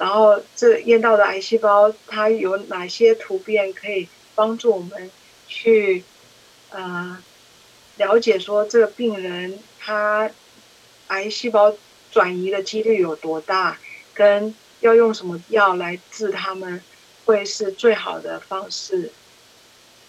[0.00, 5.08] 然后这验到的癌细胞它有哪些突变可以帮助我们
[5.46, 6.02] 去
[6.70, 7.22] 呃
[7.96, 10.28] 了解说这个病人他
[11.06, 11.76] 癌细胞
[12.10, 13.78] 转移的几率有多大，
[14.14, 16.82] 跟要用什么药来治他们。
[17.26, 19.12] 会是最好的方式。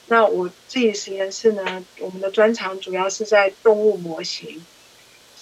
[0.08, 4.66] 那我自己实验室呢，我们的专长主要是在动物模型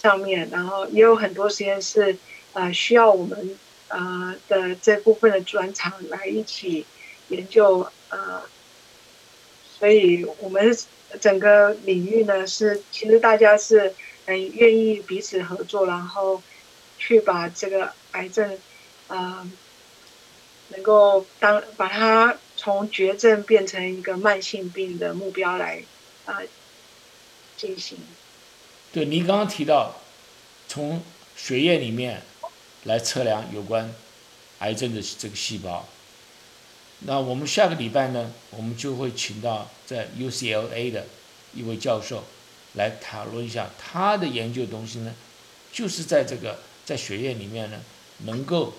[0.02, 2.18] 上面，然后也有很多实验室，
[2.52, 3.58] 呃，需要我们
[3.90, 6.86] 呃的这部分的专长来一起
[7.28, 8.42] 研究，呃，
[9.78, 10.76] 所以我们
[11.20, 13.94] 整个领域呢是，其实大家是
[14.26, 16.42] 很愿意彼此合作，然后
[16.98, 18.58] 去把这个癌症，
[19.10, 19.52] 呃。
[20.72, 25.82] 能够当把它从绝症变成一个慢性病的目标来
[26.26, 26.38] 啊
[27.58, 27.98] 进行。
[28.92, 30.00] 对，您刚刚提到
[30.68, 31.02] 从
[31.36, 32.22] 血液里面
[32.84, 33.94] 来测量有关
[34.60, 35.88] 癌症的这个细胞，
[37.00, 41.06] 那我们下个礼拜呢，我们就会请到在 UCLA 的
[41.54, 42.24] 一位教授
[42.74, 45.14] 来讨论一下他的研究东西呢，
[45.72, 47.80] 就是在这个在血液里面呢
[48.20, 48.74] 能够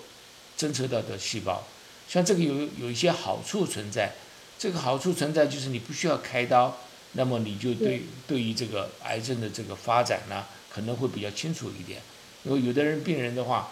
[0.58, 1.64] 侦测到的细胞。
[2.08, 4.14] 像这个有有一些好处存在，
[4.58, 6.76] 这个好处存在就是你不需要开刀，
[7.12, 12.00] 那么你就对对于这个癌症的这个发展呢，可能会比较清楚一点。
[12.42, 13.70] 因为有的人病人的话，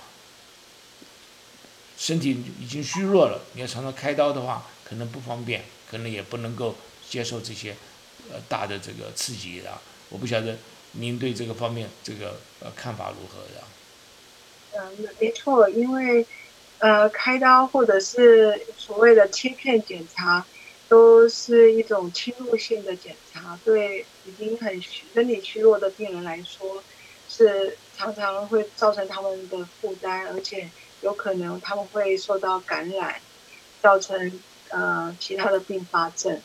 [1.99, 6.75] 身体已经虚弱了，你要常常开刀的话，可能不方便，可能也不能够
[7.11, 7.75] 接受这些
[8.31, 9.77] 呃大的这个刺激的。
[10.09, 10.57] 我不晓得
[10.93, 13.65] 您对这个方面这个呃看法如何的？
[14.79, 16.25] 嗯，没错，因为。
[16.81, 20.47] 呃，开刀或者是所谓的切片检查，
[20.89, 26.81] 都是一种侵入性的检查，对已经很虚身体虚弱的病人来说，
[27.29, 30.71] 是常常会造成他们的负担，而且
[31.03, 33.21] 有可能他们会受到感染，
[33.81, 36.41] 造成呃其他的并发症。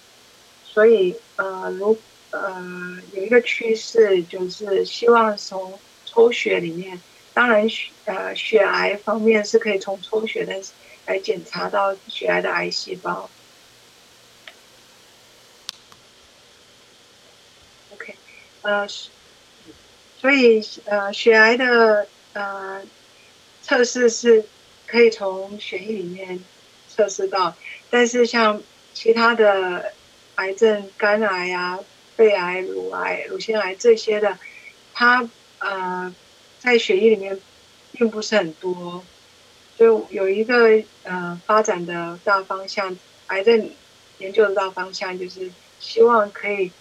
[0.65, 1.97] 所以呃，如
[2.31, 7.01] 呃有一个趋势，就是希望从抽血里面。
[7.35, 10.61] 当然，血呃血癌方面是可以从抽血的
[11.07, 13.27] 来检查到血癌的癌细胞。
[17.91, 18.15] OK，
[18.61, 22.83] 呃，所以呃血癌的呃
[23.63, 24.45] 测试是
[24.85, 26.43] 可以从血液里面
[26.87, 27.55] 测试到，
[27.89, 28.61] 但是像
[28.93, 29.91] 其他的
[30.35, 31.79] 癌症，肝癌啊、
[32.15, 34.37] 肺癌、乳癌、乳腺癌这些的，
[34.93, 36.13] 它呃。
[36.59, 37.37] 在血液里面，
[37.91, 39.03] 并不是很多，
[39.77, 42.97] 就有一个呃发展的大方向，
[43.27, 43.69] 癌症
[44.19, 46.71] 研究的大方向就是希望可以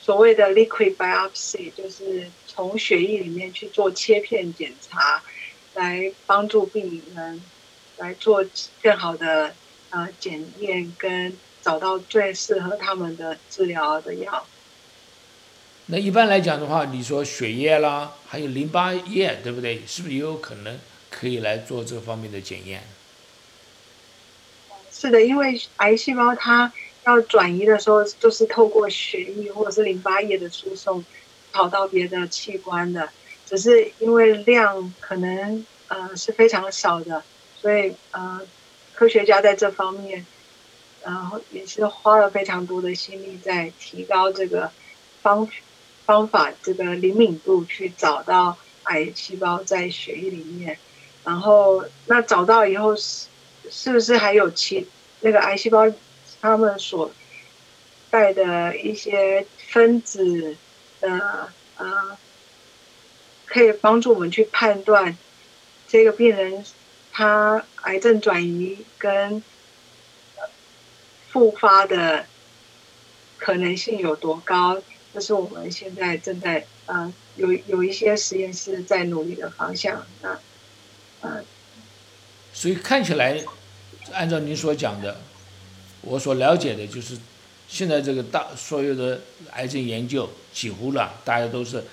[0.00, 5.20] 所谓的 liquid biopsy，就是从血液里面去做切片检查，
[5.74, 7.42] 来帮助病人
[7.96, 8.44] 来做
[8.82, 9.54] 更好的
[9.90, 14.46] 呃检验，跟找到最适合他们的治疗的药。
[15.86, 19.82] 那一般来讲的话，你说血液啦，还有淋巴液，对不对？
[19.86, 20.78] 是不是也有可能
[21.10, 22.82] 可以来做这方面的检验。
[24.92, 26.72] 是的，因为癌细胞它
[27.04, 31.04] 要转移的时候，就是透过血液或者是淋巴液的输送，
[31.50, 33.08] 跑到别的器官的。
[33.52, 37.22] 只是因为量可能呃是非常少的，
[37.60, 38.40] 所以呃
[38.94, 40.24] 科学家在这方面，
[41.04, 44.72] 然后也是花了非常多的心力在提高这个
[45.20, 45.46] 方
[46.06, 50.78] 方法这个灵敏度，去找到癌细胞在血液里面。
[51.22, 53.26] 然后那找到以后是
[53.70, 54.88] 是不是还有其
[55.20, 55.92] 那个癌细胞
[56.40, 57.10] 他们所
[58.08, 60.56] 带的一些分子
[61.02, 62.16] 的呃。
[63.52, 65.14] 可以帮助我们去判断
[65.86, 66.64] 这个病人
[67.12, 69.42] 他癌症转移跟
[71.28, 72.24] 复发的
[73.36, 74.80] 可能性有多高，
[75.12, 80.40] 这是我们现在正在呃有有一些实验室在努力的方向啊，
[81.20, 81.44] 嗯，
[82.54, 83.38] 所以看起来，
[84.12, 85.20] 按照您所讲的，
[86.00, 87.18] 我所了解的就是
[87.68, 91.84] 现在这个大所有的癌症研究几乎了，大家都是。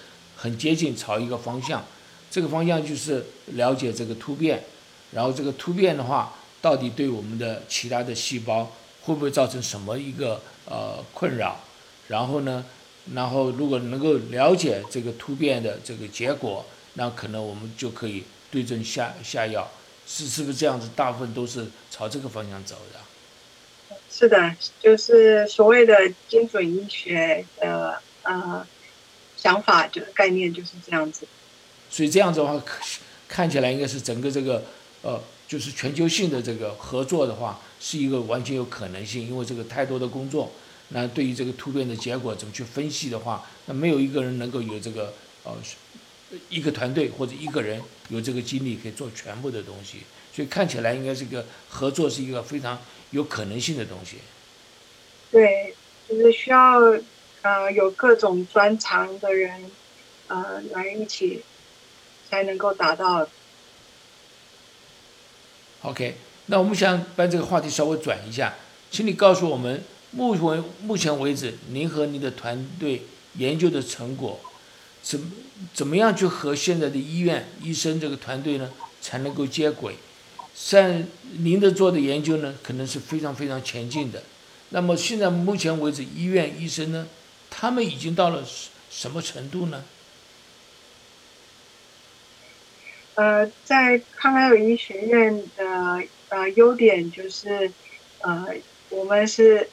[0.41, 1.84] 很接近朝一个方向，
[2.32, 4.63] 这个方向就是了解这个突变，
[5.12, 8.71] 然后这个突变的话，到底对我们的其他的细胞
[9.02, 11.58] 会不会造成什么一个呃困扰？
[12.08, 12.63] 然后呢，
[13.13, 19.69] 然后如果能够了解这个突变的这个结果，那可能我们就可以对症下下药，
[20.08, 20.89] 是是不是这样子？
[20.95, 23.97] 大部分都是朝这个方向走的。
[24.10, 28.65] 是的，就是所谓的精准医学的呃。
[29.41, 31.25] 想法就是概念就是这样子，
[31.89, 32.62] 所以这样子的话，
[33.25, 34.65] 看起来应该是整个这个
[35.02, 39.25] 呃，就是全球性的这个合作的话，是一个完全有可能性。
[39.25, 40.52] 因为这个太多的工作，
[40.89, 45.13] 那对于这个突变的结果怎么去分析的话，那没有一个人能够有这个
[45.45, 45.56] 呃
[46.49, 49.99] 一个团队或者一个人有这个精力可以做全部的东西。
[50.36, 52.78] 所以看起来应该是个合作是一个非常
[53.12, 54.17] 有可能性的东西。
[55.32, 55.73] 对，
[56.10, 56.82] 就是需要。
[57.41, 59.71] 呃，有各种专长的人，
[60.28, 61.41] 呃，来一起
[62.30, 63.28] 才能够达到。
[65.84, 66.15] OK，
[66.47, 68.56] 那我们想把这个话题稍微转一下，
[68.91, 73.04] 请你告诉我们，目前目前为止，您和您的团队
[73.36, 74.41] 研究的成果，
[75.02, 75.32] 怎
[75.73, 79.95] 怎么样去和现在的医院医生这个团队呢，才能够接轨？
[80.54, 81.06] 像
[81.38, 84.21] 您的做的研究呢，可能是非常非常前进的。
[84.71, 87.08] 那么现在目前为止，医院医生呢？
[87.49, 88.43] 他们已经到了
[88.89, 89.83] 什么程度呢？
[93.15, 97.69] 呃，在康奈尔医学院的呃优点就是，
[98.21, 98.47] 呃，
[98.89, 99.69] 我们是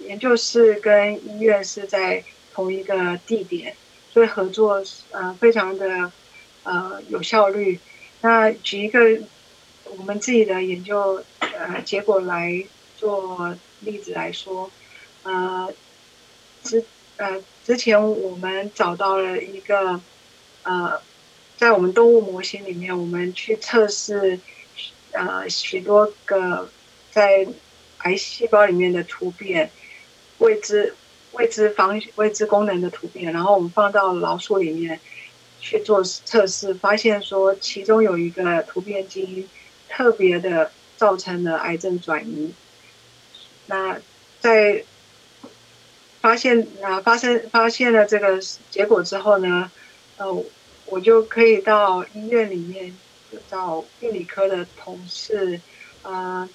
[0.00, 3.74] 研究室跟医院是在同一个地点，
[4.12, 6.12] 所以合作呃非常的
[6.64, 7.80] 呃有效率。
[8.20, 9.18] 那举一个
[9.96, 12.62] 我们自己的研究呃结果来
[12.98, 14.70] 做例子来说，
[15.22, 15.72] 呃，
[16.64, 16.84] 是。
[17.20, 20.00] 呃，之前我们找到了一个，
[20.62, 20.98] 呃，
[21.58, 24.40] 在我们动物模型里面，我们去测试，
[25.12, 26.70] 呃，许多个
[27.10, 27.46] 在
[27.98, 29.70] 癌细胞里面的突变，
[30.38, 30.94] 未知
[31.32, 34.98] 未知方未知功能的突变，然后我们放到老鼠里面
[35.60, 39.46] 去做测试，发现说其中有一个突变基因
[39.90, 42.54] 特别的造成了癌症转移。
[43.66, 44.00] 那
[44.40, 44.84] 在
[46.20, 48.38] 发现啊，发生发现了这个
[48.70, 49.70] 结果之后呢，
[50.18, 50.44] 呃，
[50.84, 52.94] 我就可以到医院里面
[53.48, 55.60] 找病理科的同事，
[56.02, 56.46] 啊，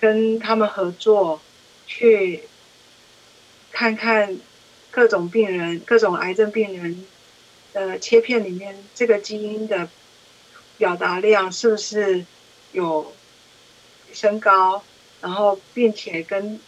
[0.00, 1.40] 跟他们合作，
[1.88, 2.44] 去
[3.72, 4.38] 看看
[4.92, 7.04] 各种病人、各种癌症病人
[7.72, 9.88] 的切片里面这个基因的
[10.78, 12.24] 表达量是不是
[12.70, 13.12] 有
[14.12, 14.84] 升高，
[15.20, 16.60] 然后并且跟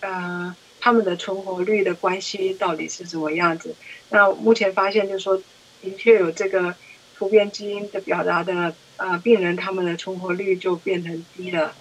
[0.00, 0.56] 呃。
[0.84, 3.72] 他们的存活率的关系到底是怎么样子？
[4.10, 5.40] 那目前发现就是说，
[5.80, 6.74] 的确有这个
[7.14, 11.72] 突变基因的表达的呃病人，他们的存活率就变成低了，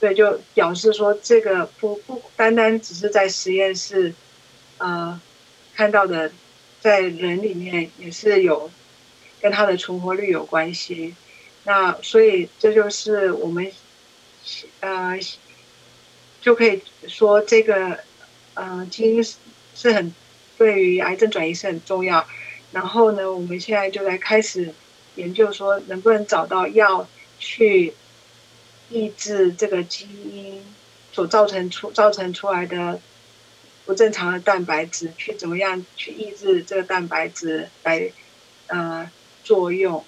[0.00, 4.12] 所以就表示说，这个不不单单只是在实验室
[4.78, 5.20] 呃
[5.76, 6.32] 看到的，
[6.80, 8.68] 在人里面也是有
[9.40, 11.14] 跟他的存活率有关系。
[11.62, 13.70] 那所以这就是我们
[14.80, 15.16] 呃
[16.40, 18.00] 就可以说这个。
[18.60, 19.36] 嗯，基因是
[19.76, 20.12] 是很
[20.56, 22.26] 对于癌症转移是很重要。
[22.72, 24.74] 然后呢，我们现在就在开始
[25.14, 27.06] 研究说，能不能找到药
[27.38, 27.94] 去
[28.90, 30.60] 抑制这个基因
[31.12, 33.00] 所造成出造成出来的
[33.86, 38.10] 不正常的蛋白质，去怎么样去抑制这个蛋白质来
[38.66, 39.08] 呃
[39.44, 40.04] 作用。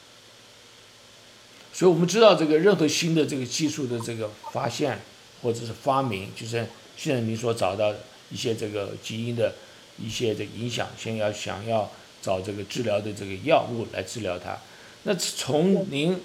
[1.73, 5.01] 所以我们知道这个任何新的这个技术的这个发现
[5.41, 8.01] 或者是发明，就是现在你所找到的
[8.31, 9.55] 一些这个基因的
[9.99, 11.91] 一些的影响，先要想要
[12.23, 14.57] 找这个治疗的这个药物来治疗它。
[15.05, 16.19] 那从您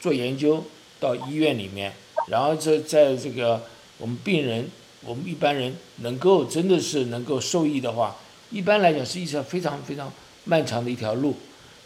[0.00, 0.64] 做研究
[0.98, 1.92] 到医院里面，
[2.28, 3.62] 然后这在这个
[3.98, 4.68] 我们病人，
[5.02, 8.16] 我们一般人能够真的是能够受益的话，
[8.50, 10.12] 一般来讲是一条非常非常
[10.44, 11.36] 漫长的一条路，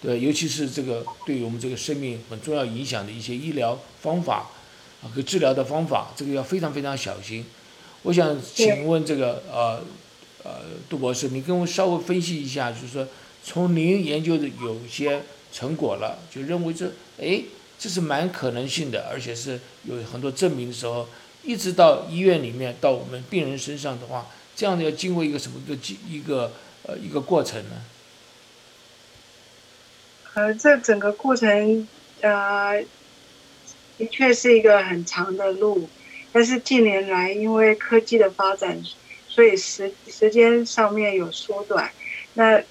[0.01, 4.51] 对，尤其是这个对于我们这个生命很重要影响的一些医疗方法
[5.03, 7.45] 啊和治疗的方法，这个要非常非常小心。
[8.07, 9.82] 我想请问这个呃
[10.42, 13.07] 呃杜博士，你跟我稍微分析一下，就是说
[13.44, 15.22] 从您研究的有些。
[15.52, 16.86] 成果了，就认为这，
[17.18, 17.40] 哎，
[17.78, 21.09] 这是蛮可能性的，而且是有很多证明的时候，
[21.44, 25.74] 一直到医院里面，到我们病人身上的话，这样的要经过一个什么个
[26.07, 26.52] 一个
[26.82, 27.76] 呃一个过程呢？
[30.34, 31.88] 呃，这整个过程，
[32.20, 32.84] 呃，
[33.96, 35.88] 的确是一个很长的路，
[36.37, 38.82] 但是近年来因为科技的发展，
[39.26, 41.91] 所以时时间上面有缩短。
[42.34, 42.62] 那，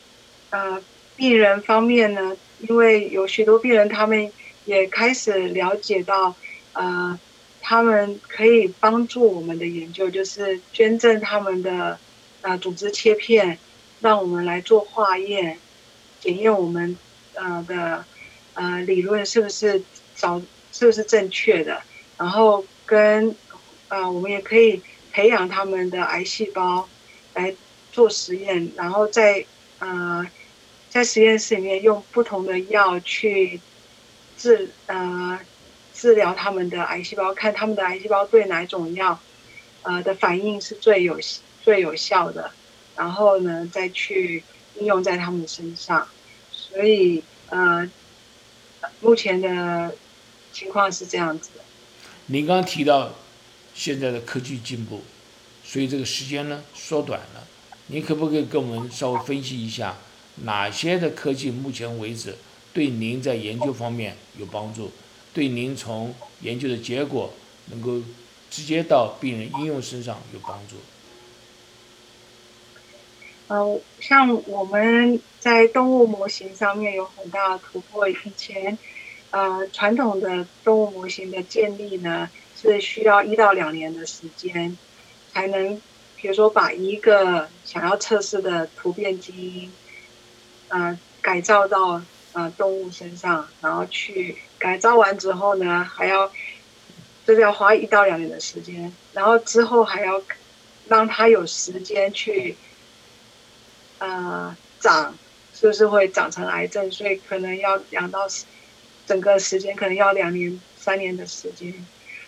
[0.52, 0.80] 呃，
[1.16, 2.38] 病人方面呢？
[2.60, 4.32] 因为有许多病人，他们
[4.66, 6.36] 也开始了解到，
[6.74, 7.20] 呃，
[7.60, 11.98] 他们可以帮助我们的研究，就是捐赠他们的
[12.42, 13.58] 呃组织切片，
[14.00, 15.58] 让我们来做化验，
[16.20, 16.96] 检验我们
[17.34, 18.06] 呃的
[18.54, 19.82] 呃理论是不是
[20.16, 20.40] 找
[20.72, 21.82] 是不是正确的，
[22.20, 23.36] 然后跟
[23.90, 24.82] 呃我们也可以
[25.12, 26.88] 培养他们的癌细胞
[27.34, 27.56] 来
[27.92, 29.46] 做实验，然后在
[29.80, 30.26] 呃。
[30.88, 33.60] 在实验室里面用不同的药去
[34.38, 35.38] 治呃
[35.94, 39.20] 治疗他们的癌细胞，看他们的癌细胞对哪种药
[39.82, 41.20] 呃的反应是最有
[41.62, 42.50] 最有效的，
[42.96, 44.42] 然后呢再去
[44.76, 46.08] 应用在他们身上。
[46.50, 47.92] 所以呃
[49.02, 49.94] 目前的
[50.54, 51.50] 情况是这样子。
[52.28, 53.14] 您刚刚提到
[53.76, 55.04] 现在的科技进步，
[55.64, 57.46] 所以这个时间呢缩短了。
[57.88, 59.96] 您可不可以跟我们稍微分析一下？
[60.44, 62.36] 哪些的科技目前为止
[62.74, 64.92] 对您在研究方面有帮助？
[65.34, 67.32] 对您从研究的结果
[67.68, 68.02] 能够
[68.50, 70.76] 直接到病人应用身上有帮助？
[73.48, 78.10] 呃，像我们在动物模型上面有很大的突破。
[78.10, 78.78] 以前，
[79.30, 82.30] 呃，传统的动物模型的建立呢，
[82.66, 84.78] 是需要一到两年的时间，
[85.32, 85.82] 才能，
[86.18, 89.72] 比如说把一个想要测试的突变基因。
[90.68, 92.02] 呃，改造到
[92.34, 96.32] 呃动物身上，然后去改造完之后呢，还要
[97.24, 100.20] 就是要花一到两年的时间，然后之后还要
[100.88, 102.58] 让它有时间去
[104.00, 105.16] 呃长，
[105.54, 106.92] 是不是会长成癌症？
[106.92, 108.28] 所以可能要两到
[109.06, 111.86] 整个时间可能要两年三年的时间。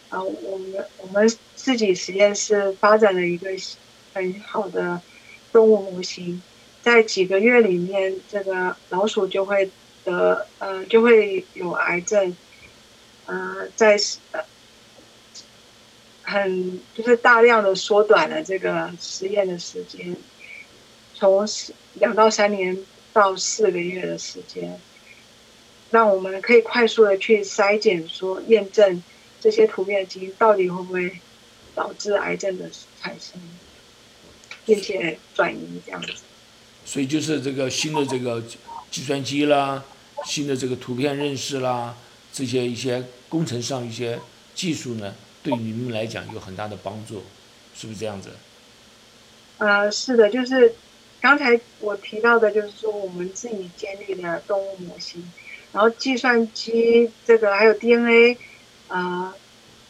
[0.09, 3.49] 啊我们我们自己实验室发展了一个
[4.13, 5.01] 很好的
[5.51, 6.41] 动物模型。
[6.81, 9.69] 在几个月里面，这个老鼠就会
[10.05, 12.35] 得呃就会有癌症，
[13.25, 13.99] 呃在
[14.31, 14.41] 呃
[16.21, 20.15] 很就是大量的缩短了这个实验的时间，
[21.13, 21.45] 从
[21.95, 22.77] 两到三年
[23.11, 24.79] 到四个月的时间，
[25.91, 29.03] 让我们可以快速的去筛检说验证
[29.39, 31.19] 这些突变基因到底会不会
[31.75, 32.69] 导致癌症的
[33.01, 33.39] 产生，
[34.65, 36.13] 并且转移这样子。
[36.85, 38.41] 所以就是这个新的这个
[38.89, 39.83] 计算机啦，
[40.25, 41.95] 新的这个图片认识啦，
[42.31, 44.19] 这些一些工程上一些
[44.55, 45.13] 技术呢，
[45.43, 47.23] 对你们来讲有很大的帮助，
[47.75, 48.31] 是不是这样子？
[49.57, 50.73] 呃，是的，就是
[51.19, 55.29] 刚才我提到的，就是说我们自己建立的动物模型，
[55.73, 58.38] 然后计算机这个还有 DNA，
[58.88, 59.33] 呃，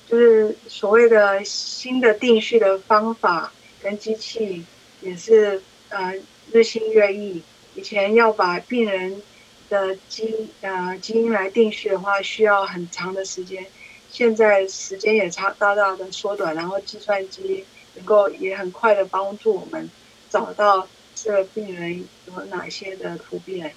[0.08, 4.66] 就是所谓的新的定序的方法跟机器
[5.02, 6.14] 也是呃。
[6.50, 7.42] 日新月异，
[7.76, 9.22] 以前要把病人
[9.68, 13.66] 的基呃基因来定序的话，需要很长的时间。
[14.10, 19.92] 现在时间也差大大的缩短，然后计算机能够也很快的帮助我们
[20.30, 23.74] 找到这个病人有哪些的突变。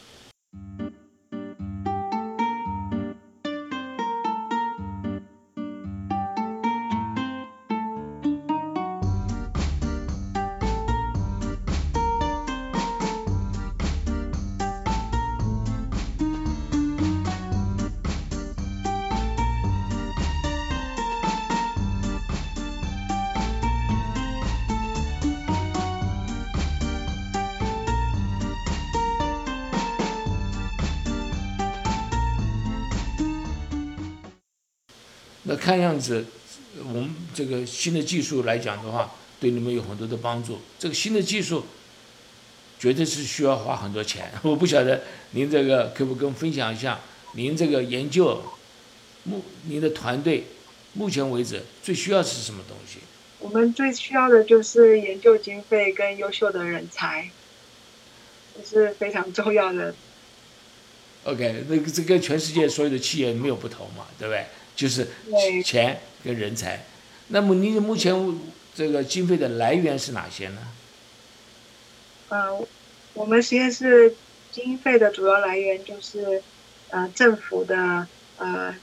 [35.71, 36.27] 看样子，
[36.83, 39.09] 我们这个新的技术来讲的话，
[39.39, 40.59] 对你们有很多的帮助。
[40.81, 41.65] 这个新的技术
[42.77, 44.33] 绝对是需要花很多钱。
[44.43, 45.01] 我不晓得
[45.31, 46.99] 您这个可不可以跟我们分享一下，
[47.35, 48.43] 您这个研究
[49.23, 50.45] 目您的团队
[50.95, 52.99] 目前为止最需要是什么东西？
[53.39, 57.31] 我们最需要的就是研究经费跟优秀的人才，
[58.57, 59.95] 这是非常重要的。
[61.23, 64.45] OK，那个这跟全世界所有的企业没有不同嘛，对不对？
[64.81, 65.07] 就是
[65.63, 66.83] 钱跟人才。
[67.29, 68.41] 那么你目前
[68.75, 70.59] 这个经费的来源是哪些呢？
[72.31, 72.67] 呃，
[73.13, 74.17] 我们实验室
[74.51, 76.43] 经费的主要来源就是
[76.89, 78.07] 呃政府的
[78.39, 78.75] 呃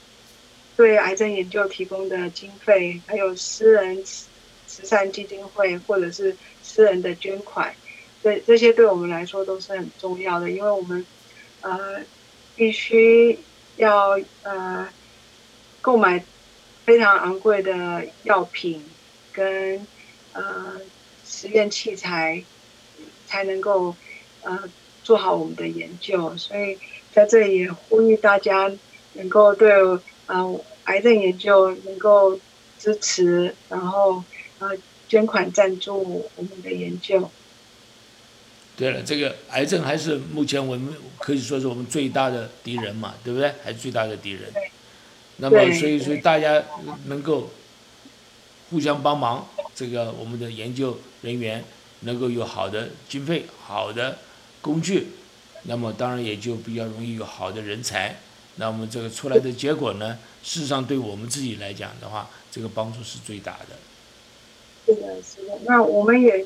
[0.76, 4.26] 对癌症研究提供的经费，还有私人慈
[4.68, 7.74] 慈善基金会或者是私人的捐款，
[8.22, 11.04] 这这些对我们来说都是很重要的，因为我们
[11.62, 12.00] 呃
[12.54, 13.40] 必须
[13.76, 14.88] 要呃
[15.80, 16.24] 购买
[16.84, 18.84] 非常昂贵的药品
[19.32, 19.86] 跟
[20.32, 20.80] 呃
[21.26, 22.44] 实验器材。
[23.30, 23.94] 才能够
[24.40, 24.58] 呃
[25.04, 26.78] 做好我们的研究，所以
[27.12, 28.72] 在这里也呼吁大家
[29.12, 29.70] 能够对
[30.24, 32.40] 呃癌症研究能够
[32.78, 34.24] 支持，然后
[34.60, 34.70] 呃
[35.10, 37.30] 捐款赞助我们的研究。
[38.78, 43.52] 对了，这个癌症还是目前我们可以说是我们最大的敌人嘛，对不对？
[43.62, 44.50] 还是最大的敌人。
[44.54, 44.70] 对。
[45.38, 46.62] 那么，所以所以说大家
[47.06, 47.50] 能够
[48.70, 51.64] 互相帮忙，这个我们的研究人员
[52.00, 54.18] 能够有好的经费、好的
[54.60, 55.08] 工具，
[55.62, 58.16] 那么当然也就比较容易有好的人才。
[58.56, 63.76] 那么这个出来的结果呢，事实上对我们自己来讲的话，这个帮助是最大的。
[64.86, 65.58] 是的，是的。
[65.64, 66.44] 那我们也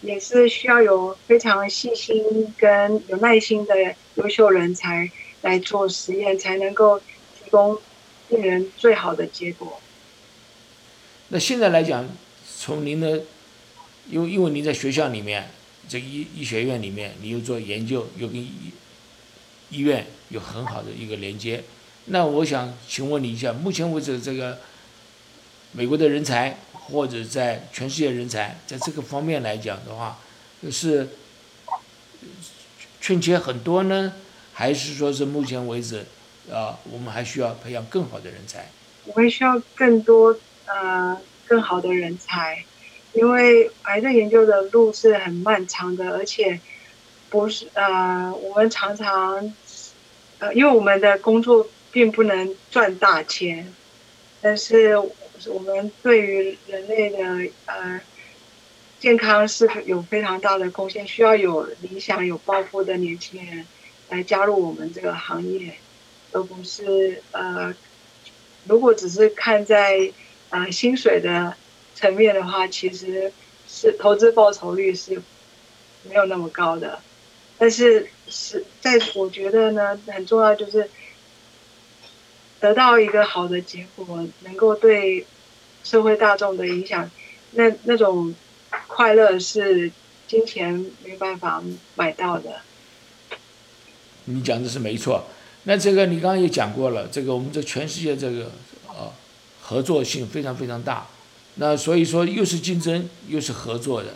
[0.00, 3.74] 也是需要有非常细心跟有耐心的
[4.14, 5.10] 优秀人才
[5.42, 7.78] 来做实验，才能够提供
[8.34, 9.80] 病人最好的结果。
[11.28, 12.08] 那现在来讲，
[12.58, 13.22] 从您的，
[14.10, 15.50] 因为因为您在学校里面，
[15.88, 18.50] 这医医学院里面，你又做研究，又跟医
[19.70, 21.62] 医院有很好的一个连接。
[22.06, 24.58] 那我想请问你一下，目前为止这个
[25.70, 30.18] 美国的人才，或者在全世界人才，在这个方面来讲的话，
[30.72, 31.10] 是
[33.00, 34.12] 欠缺很多呢，
[34.52, 36.04] 还是说是目前为止，
[36.52, 38.68] 啊，我们还需要培养更好的人才？
[39.06, 42.64] 我们需要更多呃更好的人才，
[43.12, 46.60] 因为癌症研究的路是很漫长的，而且
[47.30, 49.52] 不是呃我们常常
[50.38, 53.72] 呃因为我们的工作并不能赚大钱，
[54.40, 58.00] 但是我们对于人类的呃
[59.00, 63.66] 健康是有非常大的贡献，需要有理想、有抱负的年轻人
[64.08, 65.74] 来加入我们这个行业，
[66.34, 67.74] 而不是呃。
[68.66, 70.10] 如果只是看在
[70.48, 71.54] 呃薪水的
[71.94, 73.30] 层面的话，其实
[73.68, 75.20] 是投资报酬率是
[76.08, 76.98] 没有那么高的。
[77.58, 80.88] 但是是在我觉得呢，很重要就是
[82.58, 85.26] 得到一个好的结果，能够对
[85.84, 87.10] 社会大众的影响，
[87.50, 88.34] 那那种
[88.86, 89.92] 快乐是
[90.26, 91.62] 金钱没办法
[91.96, 92.62] 买到的。
[94.24, 95.26] 你讲的是没错。
[95.64, 98.50] 那这个你刚刚也讲过了，这个我们这全世界这个
[98.86, 99.10] 呃
[99.62, 101.06] 合作性非常非常大，
[101.54, 104.10] 那所以说又是竞争又是合作的。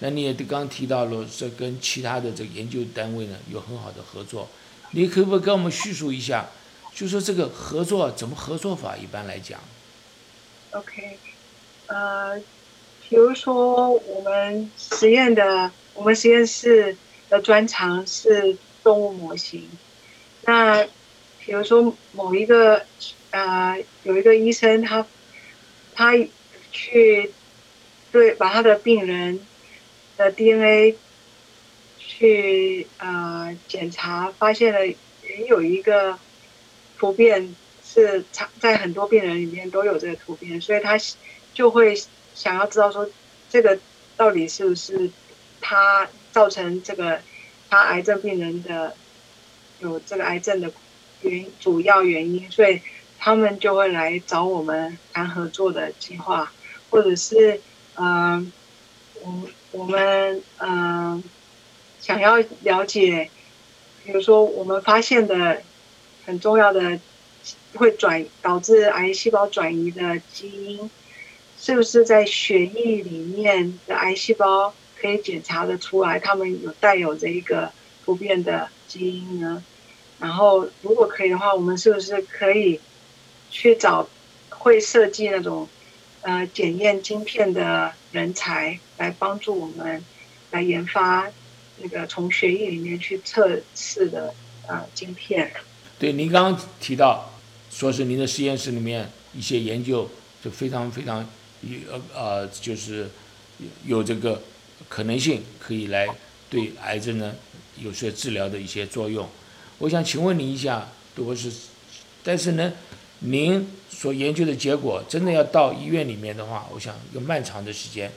[0.00, 4.48] 那你也刚刚提到了，这跟其他的这个研究单位呢有很好的合作，
[4.90, 6.48] 你可不可以跟我们叙述一下，
[6.94, 8.96] 就说这个合作怎么合作法？
[8.96, 9.60] 一般来讲
[10.70, 11.18] ，OK，
[11.86, 12.38] 呃，
[13.08, 16.96] 比如说我们实验的，我们实验室
[17.28, 19.68] 的专长是动物模型。
[20.46, 20.84] 那
[21.40, 22.84] 比如说某一个
[23.30, 25.06] 呃有一个医生他
[25.94, 26.12] 他
[26.70, 27.32] 去
[28.12, 29.40] 对把他的病人
[30.16, 30.96] 的 DNA
[31.98, 36.18] 去呃检查，发现了也有一个
[36.98, 40.98] 突变是常在很多病人里面都有这个突变，所以他
[41.54, 41.98] 就会
[42.34, 43.08] 想要知道说
[43.48, 43.78] 这个
[44.16, 45.10] 到底是不是
[45.60, 47.20] 他造成这个
[47.70, 48.94] 他癌症病人的。
[49.84, 50.72] 有这个癌症的
[51.22, 52.80] 原主要原因，所以
[53.18, 56.50] 他们就会来找我们谈合作的计划，
[56.90, 57.60] 或者是
[57.96, 58.50] 嗯，
[59.22, 61.22] 我我们嗯
[62.00, 63.30] 想要了解，
[64.04, 65.62] 比如说我们发现的
[66.24, 66.98] 很重要的
[67.74, 70.90] 会转导致癌细胞转移的基因，
[71.58, 76.18] 是不是在血液里面的癌细胞可以检查的出来？
[76.18, 77.70] 他们有带有这一个
[78.04, 79.62] 突变的基因呢？
[80.24, 82.80] 然后，如果可以的话，我们是不是可以
[83.50, 84.08] 去找
[84.48, 85.68] 会设计那种
[86.22, 90.02] 呃检验晶片的人才，来帮助我们
[90.50, 91.30] 来研发
[91.76, 94.32] 那个从血液里面去测试的
[94.66, 95.52] 呃晶片。
[95.98, 97.30] 对，您刚刚提到
[97.70, 100.08] 说是您的实验室里面一些研究
[100.42, 101.20] 就非常非常
[101.60, 103.10] 有呃呃就是
[103.84, 104.40] 有这个
[104.88, 106.08] 可能性可以来
[106.48, 107.34] 对癌症呢
[107.78, 109.28] 有些治疗的一些作用。
[109.78, 111.50] 我想请问您一下，如果是，
[112.22, 112.72] 但是呢，
[113.20, 118.10] 您所研究的结果真的要到医院里面的话，我想一个漫长的时间。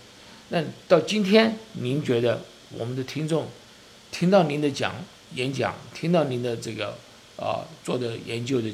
[0.50, 2.42] 那到今天，您觉得
[2.78, 3.48] 我们的听众
[4.12, 4.96] 听到您的讲
[5.36, 6.98] 演讲，听到您的这个
[7.36, 8.70] 啊做的研究的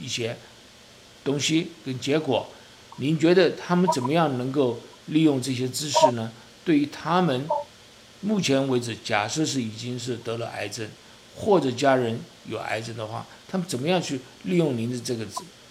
[0.00, 0.36] 一些
[1.24, 2.48] 东西跟结果，
[2.98, 6.30] 您觉得他们怎么样能够利用这些知识呢？
[6.64, 7.48] 对于他们
[8.20, 10.88] 目前为止，假设是已经是得了癌症。
[11.36, 12.18] 或者家人
[12.48, 15.24] 有癌症的话，他们怎么样去利用您的这个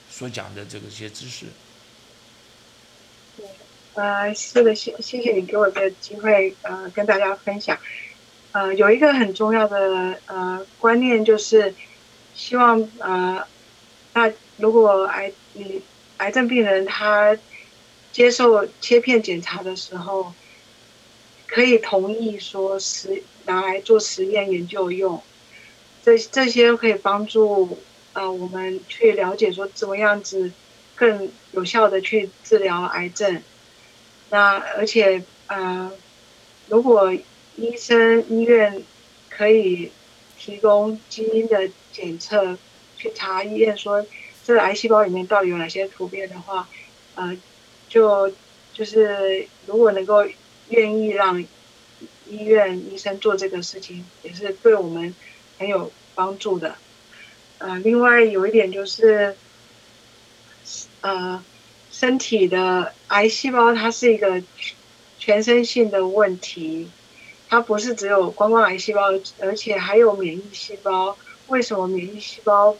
[0.10, 1.48] 所讲的这个些知识？
[3.96, 7.78] 呃，是的，谢谢谢你给我的机会，呃，跟大家分享。
[8.52, 11.74] 呃，有一个很重要的呃观念，就是
[12.36, 13.46] 希望呃，
[14.14, 15.82] 那如果癌你
[16.18, 17.38] 癌症病人他
[18.12, 20.34] 接受切片检查的时候，
[21.48, 25.22] 可以同意说实拿来做实验研究用。
[26.06, 27.80] 这这些可以帮助
[28.14, 30.52] 呃我们去了解说怎么样子
[30.94, 33.42] 更有效的去治疗癌症。
[34.30, 35.92] 那而且呃，
[36.68, 37.12] 如果
[37.56, 38.84] 医生医院
[39.32, 39.92] 可以
[40.38, 42.56] 提供基因的检测，
[42.96, 44.06] 去查验说
[44.46, 46.70] 这个癌细胞里面到底有哪些突变的话，
[47.16, 47.36] 呃，
[47.90, 48.32] 就
[48.74, 50.24] 就是如果能够
[50.70, 51.44] 愿意让
[52.30, 55.16] 医院医生做这个事情，也是对我们。
[55.58, 56.76] 很有帮助的，
[57.60, 59.36] 呃，另外有一点就是，
[61.02, 61.44] 呃，
[61.92, 64.44] 身体的癌细胞它是一个
[65.18, 66.90] 全身性的问题，
[67.48, 69.04] 它不是只有光光癌细胞，
[69.40, 71.18] 而且还有免疫细胞。
[71.48, 72.76] 为什么免疫细胞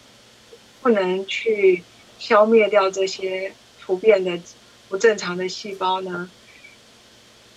[0.82, 1.84] 不能去
[2.20, 4.40] 消灭掉这些突变的
[4.90, 6.30] 不正常的细胞呢？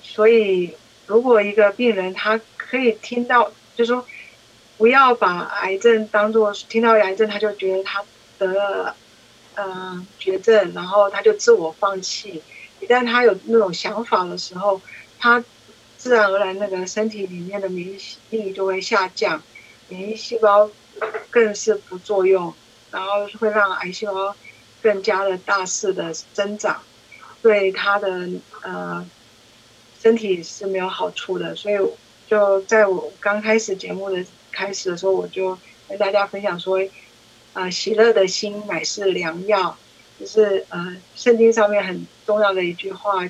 [0.02, 0.74] 所以，
[1.06, 4.06] 如果一个病人他可以听到，就说。
[4.78, 8.04] 不要把癌症当做听到癌症他就觉得他
[8.38, 8.96] 得了，
[9.56, 12.40] 呃，绝症，然后他就自我放弃。
[12.80, 14.80] 一旦他有那种想法的时候，
[15.18, 15.44] 他
[15.96, 18.00] 自然而然那个身体里面的免疫
[18.30, 19.42] 力就会下降，
[19.88, 20.70] 免疫细胞
[21.28, 22.54] 更是不作用，
[22.92, 24.36] 然后会让癌细胞
[24.80, 26.80] 更加的大肆的增长，
[27.42, 28.28] 对他的
[28.62, 29.04] 呃
[30.00, 31.56] 身体是没有好处的。
[31.56, 31.76] 所以
[32.28, 34.24] 就在我刚开始节目的。
[34.58, 35.56] 开始的时候，我就
[35.88, 36.80] 跟大家分享说，
[37.52, 39.76] 啊，喜乐的心乃是良药，
[40.18, 43.24] 就是呃，圣经上面很重要的一句话，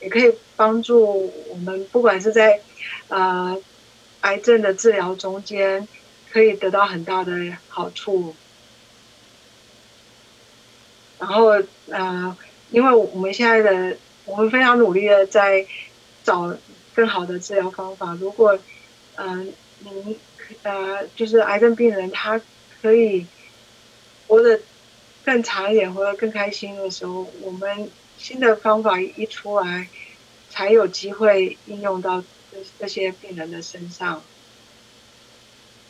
[0.00, 2.60] 也可以帮助我们，不管是在
[3.06, 3.56] 呃
[4.22, 5.86] 癌症的治疗中间，
[6.32, 8.34] 可以得到很大的好处。
[11.20, 11.52] 然后
[11.88, 12.36] 呃，
[12.72, 15.64] 因为我们现在的我们非常努力的在
[16.24, 16.52] 找
[16.96, 18.58] 更好的治疗方法，如果
[19.14, 20.18] 嗯您。
[20.62, 22.40] 呃，就是癌症病人，他
[22.82, 23.26] 可以
[24.26, 24.60] 活得
[25.24, 29.88] 更长一点，活得更开心的时候，我们新的方法一出来，
[30.50, 32.22] 才有机会应用到
[32.52, 34.22] 这这些病人的身上。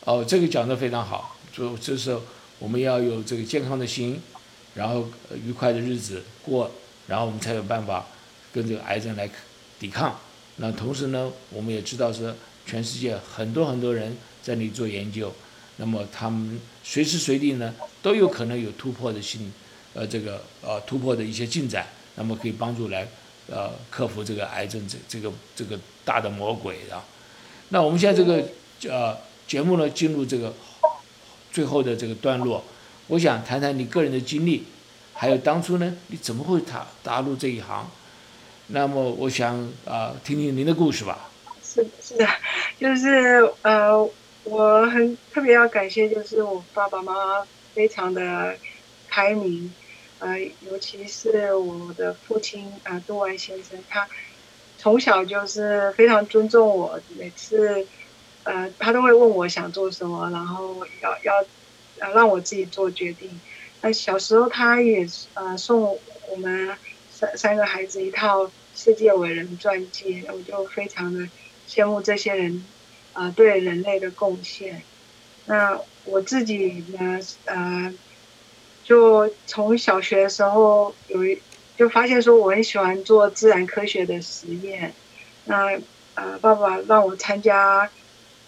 [0.05, 2.17] 哦，这个讲的非常好，就就是
[2.59, 4.21] 我们要有这个健康的心，
[4.73, 5.07] 然后
[5.43, 6.71] 愉快的日子过，
[7.07, 8.05] 然后我们才有办法
[8.53, 9.29] 跟这个癌症来
[9.79, 10.19] 抵抗。
[10.57, 12.33] 那同时呢，我们也知道是
[12.65, 14.15] 全世界很多很多人。
[14.45, 15.33] 在那里做研究，
[15.77, 17.73] 那么他们随时随地呢
[18.03, 19.51] 都有可能有突破的性，
[19.95, 23.07] 呃，这个呃突破的一些进展，那么可以帮助来
[23.47, 27.03] 呃克服这个癌症这这个这个大的魔鬼啊。
[27.69, 28.47] 那我们现在这个
[28.87, 29.17] 呃
[29.47, 30.53] 节目呢进入这个
[31.51, 32.63] 最后的这个段落，
[33.07, 34.63] 我想谈谈你个人的经历，
[35.11, 37.89] 还有当初呢你怎么会踏踏入这一行？
[38.67, 41.31] 那么我想啊听听您的故事吧。
[41.63, 42.15] 是是，
[42.79, 44.07] 就是呃。
[44.45, 48.55] 我很特别要感谢，就是我爸爸妈妈非常的
[49.07, 49.73] 开明，
[50.19, 54.07] 呃，尤其是我的父亲啊，杜安先生，他
[54.77, 57.87] 从小就是非常尊重我，每次
[58.43, 61.33] 呃，他都会问我想做什么，然后要要
[61.99, 63.41] 呃让我自己做决定。
[63.81, 66.77] 那小时候他也呃送我们
[67.09, 71.27] 三三个孩子一套世界伟人传记，我就非常的
[71.67, 72.63] 羡慕这些人。
[73.15, 74.83] 啊，对人类的贡献。
[75.47, 77.19] 那我自己呢？
[77.45, 77.93] 呃，
[78.83, 81.41] 就从小学的时候有一
[81.77, 84.93] 就发现说我很喜欢做自然科学的实验，
[85.45, 85.79] 那
[86.13, 87.89] 呃爸爸让我参加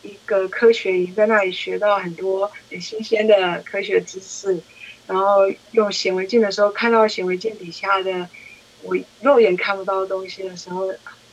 [0.04, 4.60] 一个科学营，在那里学到很多很新鲜的科学知识，
[5.08, 8.30] 然后用显微镜的时候看到显微镜底下的
[8.84, 10.88] 我肉眼看不到的东西的时候，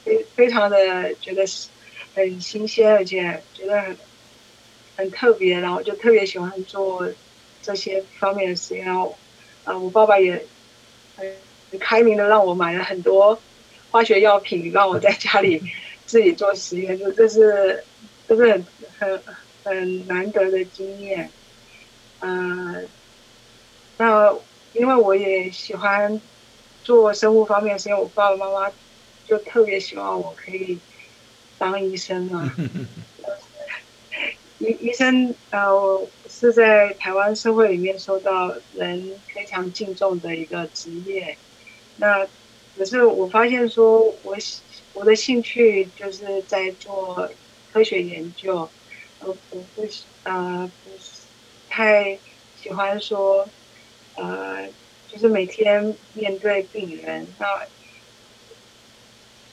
[0.05, 1.45] 非非常的觉得
[2.15, 3.97] 很新鲜，而且觉得很
[4.97, 7.09] 很特别，然后就特别喜欢做。
[7.67, 9.17] 这些方面的实验，然后，
[9.65, 10.45] 呃，我爸爸也
[11.17, 11.35] 很
[11.71, 13.41] 很开明的让我买了很多
[13.91, 15.63] 化学药品，让我在家里
[16.05, 17.83] 自己做实验，就这是
[18.29, 18.67] 这是很
[18.99, 19.23] 很
[19.65, 21.31] 很难得的经验。
[22.21, 22.87] 嗯，
[23.97, 24.31] 那
[24.75, 26.21] 因为我也喜欢
[26.83, 28.71] 做生物方面实验，我爸爸妈妈
[29.27, 30.79] 就特别希望我可以
[31.65, 32.53] 当医生嘛。
[34.59, 41.39] 医医生，呃，我是在台湾社会里面受到人非常敬重的一个职业。
[41.97, 42.27] 那
[42.77, 44.37] 可是我发现说，我
[44.93, 47.31] 我的兴趣就是在做
[47.73, 48.71] 科学研究，
[49.21, 49.35] 呃，我
[49.75, 49.87] 不
[50.23, 50.91] 呃不
[51.69, 52.19] 太
[52.57, 53.49] 喜欢说，
[54.17, 54.69] 呃，
[55.09, 57.27] 就是每天面对病人。
[57.39, 57.47] 那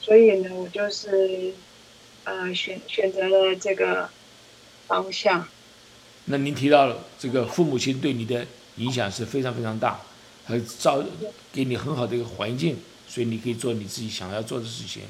[0.00, 1.54] 所以呢，我就是
[2.24, 4.08] 呃选选择了这个。
[4.88, 5.46] 方向。
[6.26, 8.44] 那您提到了这个父母亲对你的
[8.76, 9.98] 影响是非常非常大，
[10.44, 11.02] 还造
[11.50, 12.76] 给你很好的一个环境，
[13.08, 15.04] 所以你可以做你自己想要做的事情。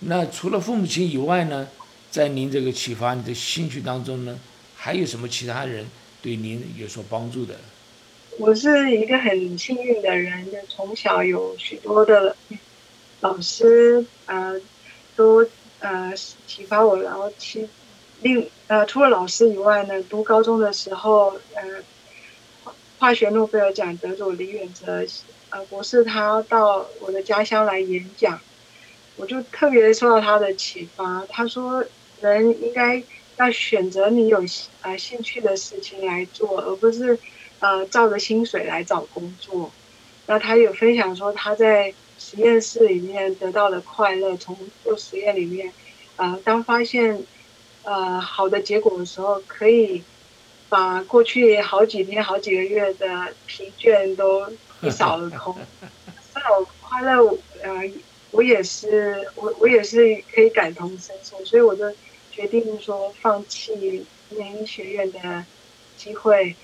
[0.00, 1.68] 那除了父母亲以外呢，
[2.10, 4.38] 在您这个启发你的兴趣当中呢，
[4.76, 5.86] 还有什么其他人
[6.20, 7.54] 对您有所帮助的？
[8.38, 12.36] 我是一个很幸运的人，就从小有许多的
[13.20, 14.60] 老师呃
[15.16, 15.48] 都
[15.80, 16.12] 呃
[16.46, 17.68] 启发我，然后其。
[18.20, 21.62] 另呃，除了老师以外呢，读高中的时候，呃，
[22.98, 25.06] 化学诺贝尔奖得主李远哲，
[25.50, 28.40] 呃，博士他到我的家乡来演讲，
[29.14, 31.24] 我就特别受到他的启发。
[31.28, 31.84] 他说，
[32.20, 33.00] 人应该
[33.36, 34.42] 要选择你有
[34.82, 37.16] 呃兴趣的事情来做，而不是
[37.60, 39.70] 呃照着薪水来找工作。
[40.26, 45.72] 那他有分享说，他在实验室里面得到的快乐，从做实验里面，
[46.16, 47.22] 呃，当发现。
[47.84, 50.02] 呃，好的结果的时候，可以
[50.68, 54.46] 把过去好几天、好几个月的疲倦都
[54.82, 55.56] 一扫而空。
[56.34, 57.24] 这种快乐，
[57.62, 57.90] 呃，
[58.30, 61.90] 我也是，我我也是可以感同身受，所以我就
[62.30, 65.46] 决定说放弃念医学院的
[65.96, 66.54] 机会，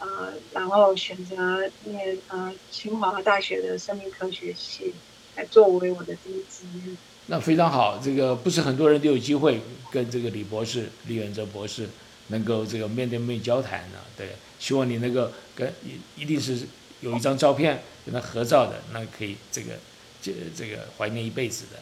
[0.00, 4.94] 呃，然后选择念呃清华大学的生命科学系
[5.36, 6.96] 来作为我的第一志愿。
[7.26, 11.88] 那非常好，这个不是很多人都有机会跟这个李博士、李远哲博士
[12.28, 13.98] 能够这个面对面交谈的。
[14.16, 14.28] 对，
[14.58, 16.60] 希望你能够跟一一定是
[17.00, 19.72] 有一张照片跟他合照的，那可以这个
[20.22, 21.78] 这这个怀念一辈子的。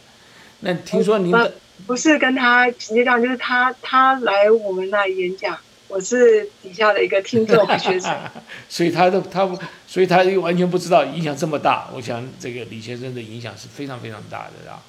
[0.61, 1.53] 那听说您的
[1.87, 5.59] 不是跟他直接讲，就是他他来我们那演讲，
[5.95, 8.13] 我是底下的一个听众学生，
[8.69, 9.49] 所以他的他
[9.87, 11.89] 所以他又完全不知道影响这么大。
[11.95, 14.83] 我想这个李先生的影响是非常非常大的啊。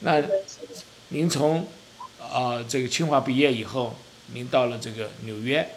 [0.00, 0.22] 那
[1.08, 1.66] 您从
[2.20, 3.96] 啊这个清华毕业以后，
[4.32, 5.68] 您到了这个纽约，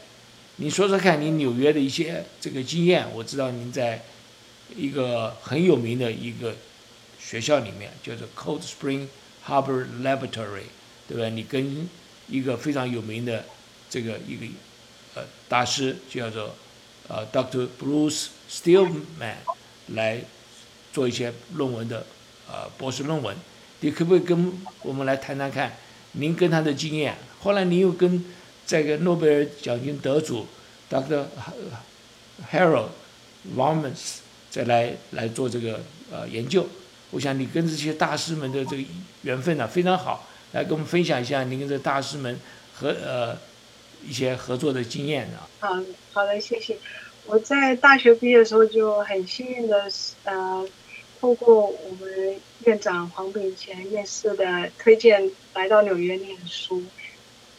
[0.58, 3.08] 你说说看，您纽约的一些这个经验。
[3.16, 4.04] 我知道您在
[4.76, 6.54] 一个很有名的一个
[7.20, 9.08] 学校里面，叫做 Cold Spring
[9.48, 10.70] Harbor Laboratory，
[11.08, 11.30] 对吧？
[11.30, 11.90] 你跟
[12.28, 13.44] 一个非常有名的
[13.90, 14.46] 这个一个
[15.48, 16.56] 大师叫做
[17.08, 17.68] 呃 Dr.
[17.80, 19.36] Bruce Stillman
[19.88, 20.22] 来
[20.92, 22.06] 做一些论文的
[22.50, 23.36] 呃博士论文。
[23.80, 24.52] 你可不可以跟
[24.82, 25.72] 我们来谈谈看，
[26.14, 27.16] 您跟他的经验？
[27.40, 28.26] 后来您又跟
[28.66, 30.48] 这个诺贝尔奖金得主
[30.90, 31.26] Dr.
[32.52, 32.90] Harold
[33.56, 34.18] Varmus
[34.50, 35.80] 再来来做这个
[36.12, 36.68] 呃研究。
[37.12, 38.84] 我想你跟这些大师们的这个
[39.22, 42.40] 缘分呢非常好，来跟我们分享一下您跟这大师们
[42.74, 43.38] 和呃
[44.04, 45.38] 一些合作的经验呢。
[45.60, 45.70] 好
[46.14, 46.78] 好的，谢谢。
[47.26, 49.90] 我在大学毕业的时候就很幸运的
[50.24, 50.68] 呃。
[51.20, 56.84] 透过我们院长黄炳乾院士的推荐，来到纽约念书，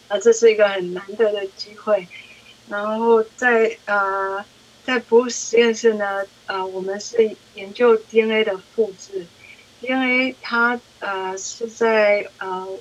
[0.06, 2.06] 啊，这是一个很难得的机会。
[2.68, 4.44] 然后在呃，
[4.84, 9.26] 在 Bruce 实验室呢，呃，我们是研究 DNA 的复制。
[9.80, 12.78] DNA 它呃是在呃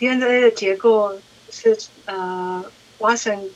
[0.00, 1.16] DNA 的结构
[1.52, 2.64] 是呃
[2.98, 3.50] Watson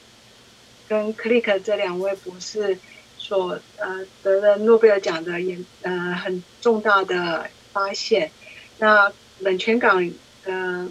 [0.88, 2.78] 跟 Click 这两位博士。
[3.22, 8.32] 所呃得了诺贝尔奖的研呃很重大的发现，
[8.78, 10.10] 那冷泉港
[10.44, 10.90] 呃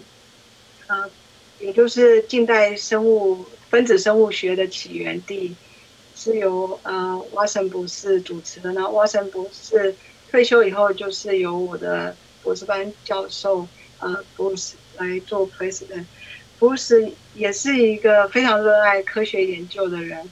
[0.86, 1.10] 呃
[1.58, 5.54] 也就是近代生物分子生物学的起源地，
[6.16, 8.72] 是由呃瓦森博士主持的。
[8.72, 9.94] 那瓦森博士
[10.30, 16.06] 退休以后，就是由我的博士班教授呃 Bruce 来做 president。
[16.60, 20.30] Bruce 也是一个非常热爱科学研究的人，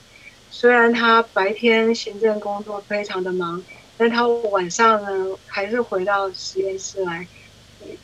[0.51, 3.65] 虽然他白天行政工作非常的忙，
[3.97, 5.09] 但他晚上呢
[5.47, 7.27] 还是回到实验室来。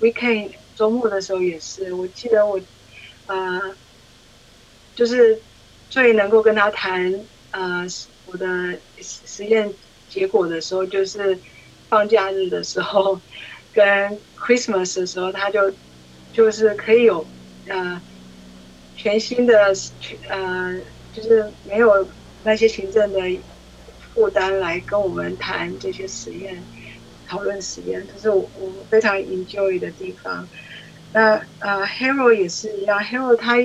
[0.00, 2.58] Weekend 周末的时候也是，我记得我
[3.26, 3.76] 呃
[4.94, 5.44] 就是
[5.90, 7.12] 最能够跟他谈
[7.50, 7.84] 呃
[8.24, 8.46] 我的
[9.02, 9.76] 实验
[10.08, 11.42] 结果的时候，就是
[11.90, 13.20] 放假日的时候
[13.70, 15.76] 跟 Christmas 的时候，他就
[16.32, 17.28] 就是可以有
[17.66, 18.00] 呃。
[18.96, 19.72] 全新的
[20.28, 20.80] 呃，
[21.12, 22.08] 就是没有
[22.44, 23.20] 那些行政的
[24.14, 26.62] 负担来跟我们谈这些实验、
[27.26, 30.48] 讨论实验，这是我我非常 enjoy 的地方。
[31.12, 33.56] 那呃，Hero 也是一样，Hero 他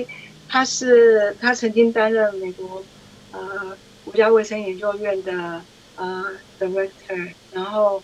[0.48, 2.84] 他是他曾经担任美国
[3.30, 5.64] 呃国家卫生研究院的
[5.94, 6.24] 呃
[6.58, 8.02] director，然后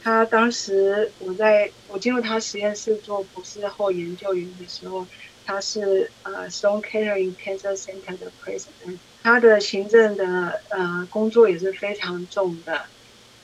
[0.00, 5.06] 他当时我在我进入他实验室做博士后研究员的时候。
[5.52, 12.86] 他是呃 Stone Catering Cancer Center 的 President，他的行政的呃工作也是非常重的，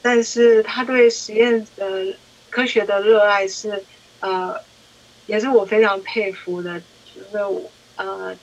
[0.00, 2.16] 但是他对实验的
[2.48, 3.84] 科学的热爱是
[4.20, 4.58] 呃
[5.26, 6.80] 也是我非常佩服的，
[7.14, 8.34] 就是呃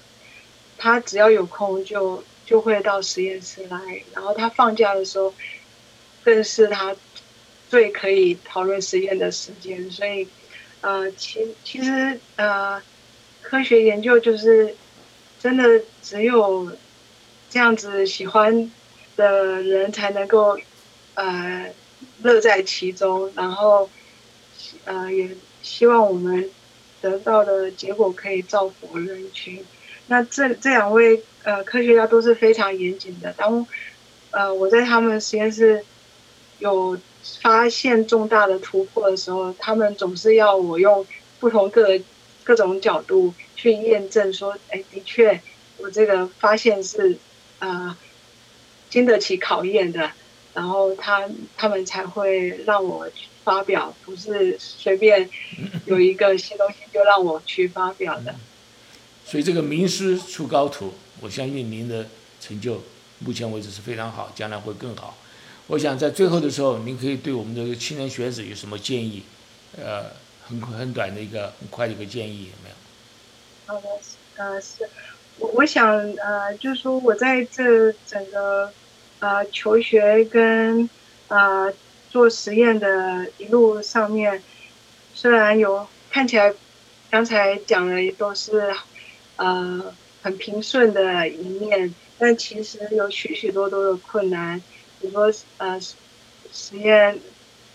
[0.77, 5.33] 他只要有空就就会到实验室来，然后他放假的时候
[6.23, 6.95] 更是他
[7.67, 10.27] 最可以讨论实验的时间，所以
[10.81, 12.79] 呃其其实呃。
[13.47, 14.75] 科学研究就是
[15.39, 16.71] 真的只有
[17.47, 18.71] 这样子喜欢
[19.15, 20.57] 的人才能够
[21.13, 21.71] 呃
[22.23, 23.87] 乐在其中，然后
[24.85, 25.29] 呃也
[25.61, 26.49] 希望我们
[27.01, 29.63] 得到的结果可以造福人群。
[30.07, 33.31] 那这这两位呃科学家都是非常严谨的。
[33.33, 33.65] 当
[34.31, 35.85] 呃我在他们实验室
[36.57, 36.97] 有
[37.41, 41.05] 发现重大的突破的时候，他们总是要我用
[41.39, 42.01] 不同个。
[42.45, 45.41] 各种角度去验证，说，哎，的确，
[45.77, 47.17] 我这个发现是，
[47.57, 47.97] 啊，
[48.87, 50.11] 经得起考验的，
[50.53, 51.27] 然后他
[51.57, 53.09] 他们才会让我
[53.43, 55.27] 发表，不是随便
[55.87, 58.35] 有一个新东西就让我去发表的。
[59.25, 62.07] 所以这个名师出高徒，我相信您的
[62.39, 62.83] 成就
[63.17, 65.17] 目前为止是非常好，将来会更好。
[65.65, 69.23] 我想在最后的时候，您可以对我们的青年学子有什么建议？
[69.75, 70.23] 呃。
[70.47, 72.75] 很很短的一个很快的一个建议有没有？
[73.67, 73.87] 好的，
[74.37, 74.87] 呃，是
[75.39, 78.71] 我我想呃，就是说我在这整个
[79.19, 80.87] 呃求学跟
[81.29, 81.73] 呃
[82.11, 84.43] 做实验的一路上面，
[85.15, 86.53] 虽然有看起来
[87.09, 88.71] 刚才讲的都是
[89.37, 94.61] 呃很平顺的一面，但其实有许许多多的困难，
[95.01, 95.81] 比如说呃
[96.53, 97.19] 实验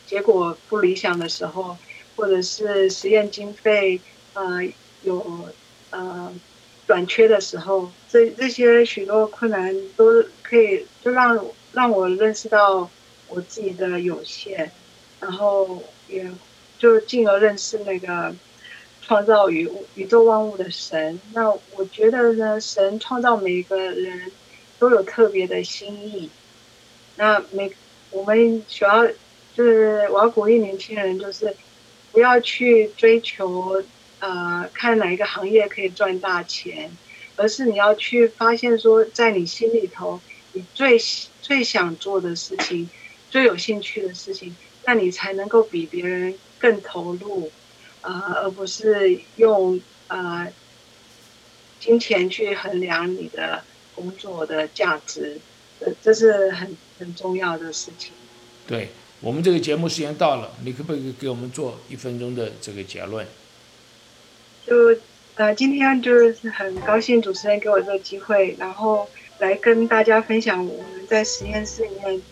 [0.07, 1.77] 结果不理想的时候。
[2.21, 3.99] 或者是实验经费
[4.35, 4.61] 呃
[5.03, 5.49] 有
[5.89, 6.31] 呃
[6.87, 12.91] 短缺的时候，这这些许多困难都可以就让让我认识到
[13.29, 14.71] 我自己的有限，
[15.19, 16.31] 然后也
[16.79, 18.35] 就进而认识那个
[19.01, 21.19] 创造宇宇宙万物的神。
[21.33, 24.31] 那我觉得呢，神创造每个人
[24.79, 26.29] 都有特别的心意。
[27.17, 27.73] 那每
[28.11, 29.07] 我们主要
[29.55, 31.57] 就是我要鼓励年轻人就是。
[32.13, 33.83] 不要去追求，
[34.19, 36.91] 呃，看哪一个行业可以赚大钱，
[37.37, 40.21] 而是你要去发现说，在你心里头，
[40.53, 40.99] 你最
[41.41, 42.91] 最想做的事情，
[43.31, 47.51] 最有兴趣的事情，那你才能够比别人更投入，
[48.03, 50.53] 呃，而不是用呃
[51.79, 53.63] 金钱去衡量你的
[53.95, 55.41] 工作的价值，
[55.79, 58.13] 呃这是很很重要的事情。
[58.67, 58.89] 对。
[59.23, 63.27] 我们这个节目时间到了，你可不可以给我们做一分钟的这个结论？
[64.67, 64.75] 就
[65.35, 69.07] 呃，今天就是很高兴主持人给我这个机会，然后
[69.39, 72.23] 来跟大家分享我们在实验室里面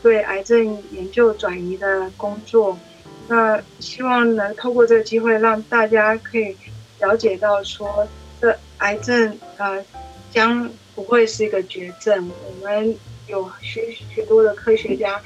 [0.00, 2.78] 对癌症研究转移的工作。
[3.26, 6.56] 那希望能透过这个机会，让大家可以
[7.00, 8.06] 了解到说，
[8.40, 9.84] 这癌症呃
[10.30, 12.30] 将不会是一个绝症。
[12.46, 15.20] 我们有许许多的科学家。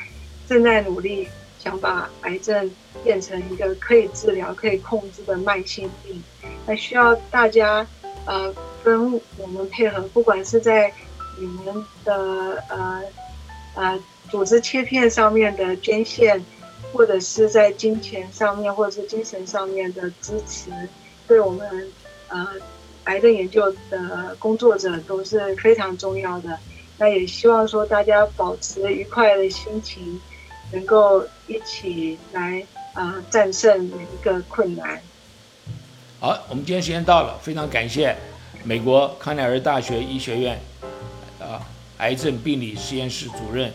[0.49, 1.29] 正在努力
[1.59, 2.71] 想把癌症
[3.05, 6.23] 变成一个可以治疗、可以控制的慢性病，
[6.67, 7.87] 那需要大家
[8.27, 10.93] 呃跟我们配合，不管是在
[11.39, 13.03] 你们的呃
[13.75, 13.99] 呃
[14.31, 16.45] 组织切片上面的捐献，
[16.93, 20.71] 或者是在金钱上面，或者是精神上面的支持，
[21.27, 21.89] 对我们
[22.29, 22.49] 呃
[23.05, 26.59] 癌症研究的工作者都是非常重要的。
[26.99, 30.21] 那也希望说大家保持愉快的心情，
[30.73, 32.65] 能够一起来
[32.95, 35.01] 啊战胜每一个困难。
[36.19, 38.17] 好，我们今天时间到了，非常感谢
[38.65, 40.59] 美国康奈尔大学医学院
[41.41, 41.61] 啊
[41.99, 43.73] 癌症病理实验室主任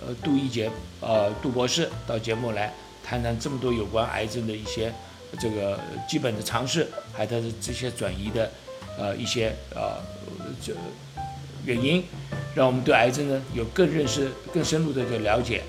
[0.00, 0.70] 呃杜一杰
[1.00, 2.72] 呃杜博士到节目来
[3.04, 4.92] 谈谈这么多有关癌症的一些
[5.38, 5.78] 这个
[6.08, 8.50] 基本的常识，还有它的这些转移的
[8.98, 9.98] 呃一些呃
[10.62, 10.72] 这
[11.64, 12.04] 原因，
[12.54, 15.62] 让我们对癌症呢有更认识、更深入的这个了解。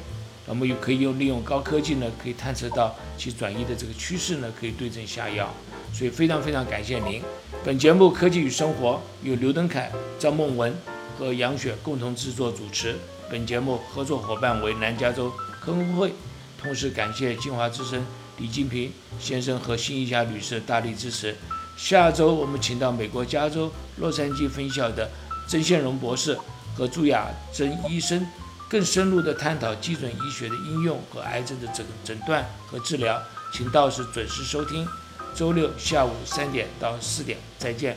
[0.45, 5.53] 我们又可以用利用高科技呢，可以探测到其转移的这个趋势呢，可以对症下药。
[5.93, 7.21] 所以非常非常感谢您。
[7.63, 10.75] 本节目《科技与生活》由刘登凯、张梦文
[11.17, 12.95] 和杨雪共同制作主持。
[13.29, 15.31] 本节目合作伙伴为南加州
[15.61, 16.11] 科工会，
[16.59, 18.03] 同时感谢金华之声
[18.37, 21.35] 李金平先生和新一家女士大力支持。
[21.77, 25.09] 下周我们请到美国加州洛杉矶分校的
[25.47, 26.37] 曾宪荣博士
[26.75, 28.25] 和朱雅珍医生，
[28.74, 33.21] 更深入的探讨基准医学的应用和癌症的诊诊断和治疗。
[33.53, 34.88] 请到时准时收听。
[35.36, 37.95] 周六下午三点到四点再见，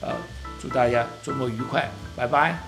[0.00, 0.08] 呃，
[0.58, 2.64] 祝大家周末愉快，拜拜。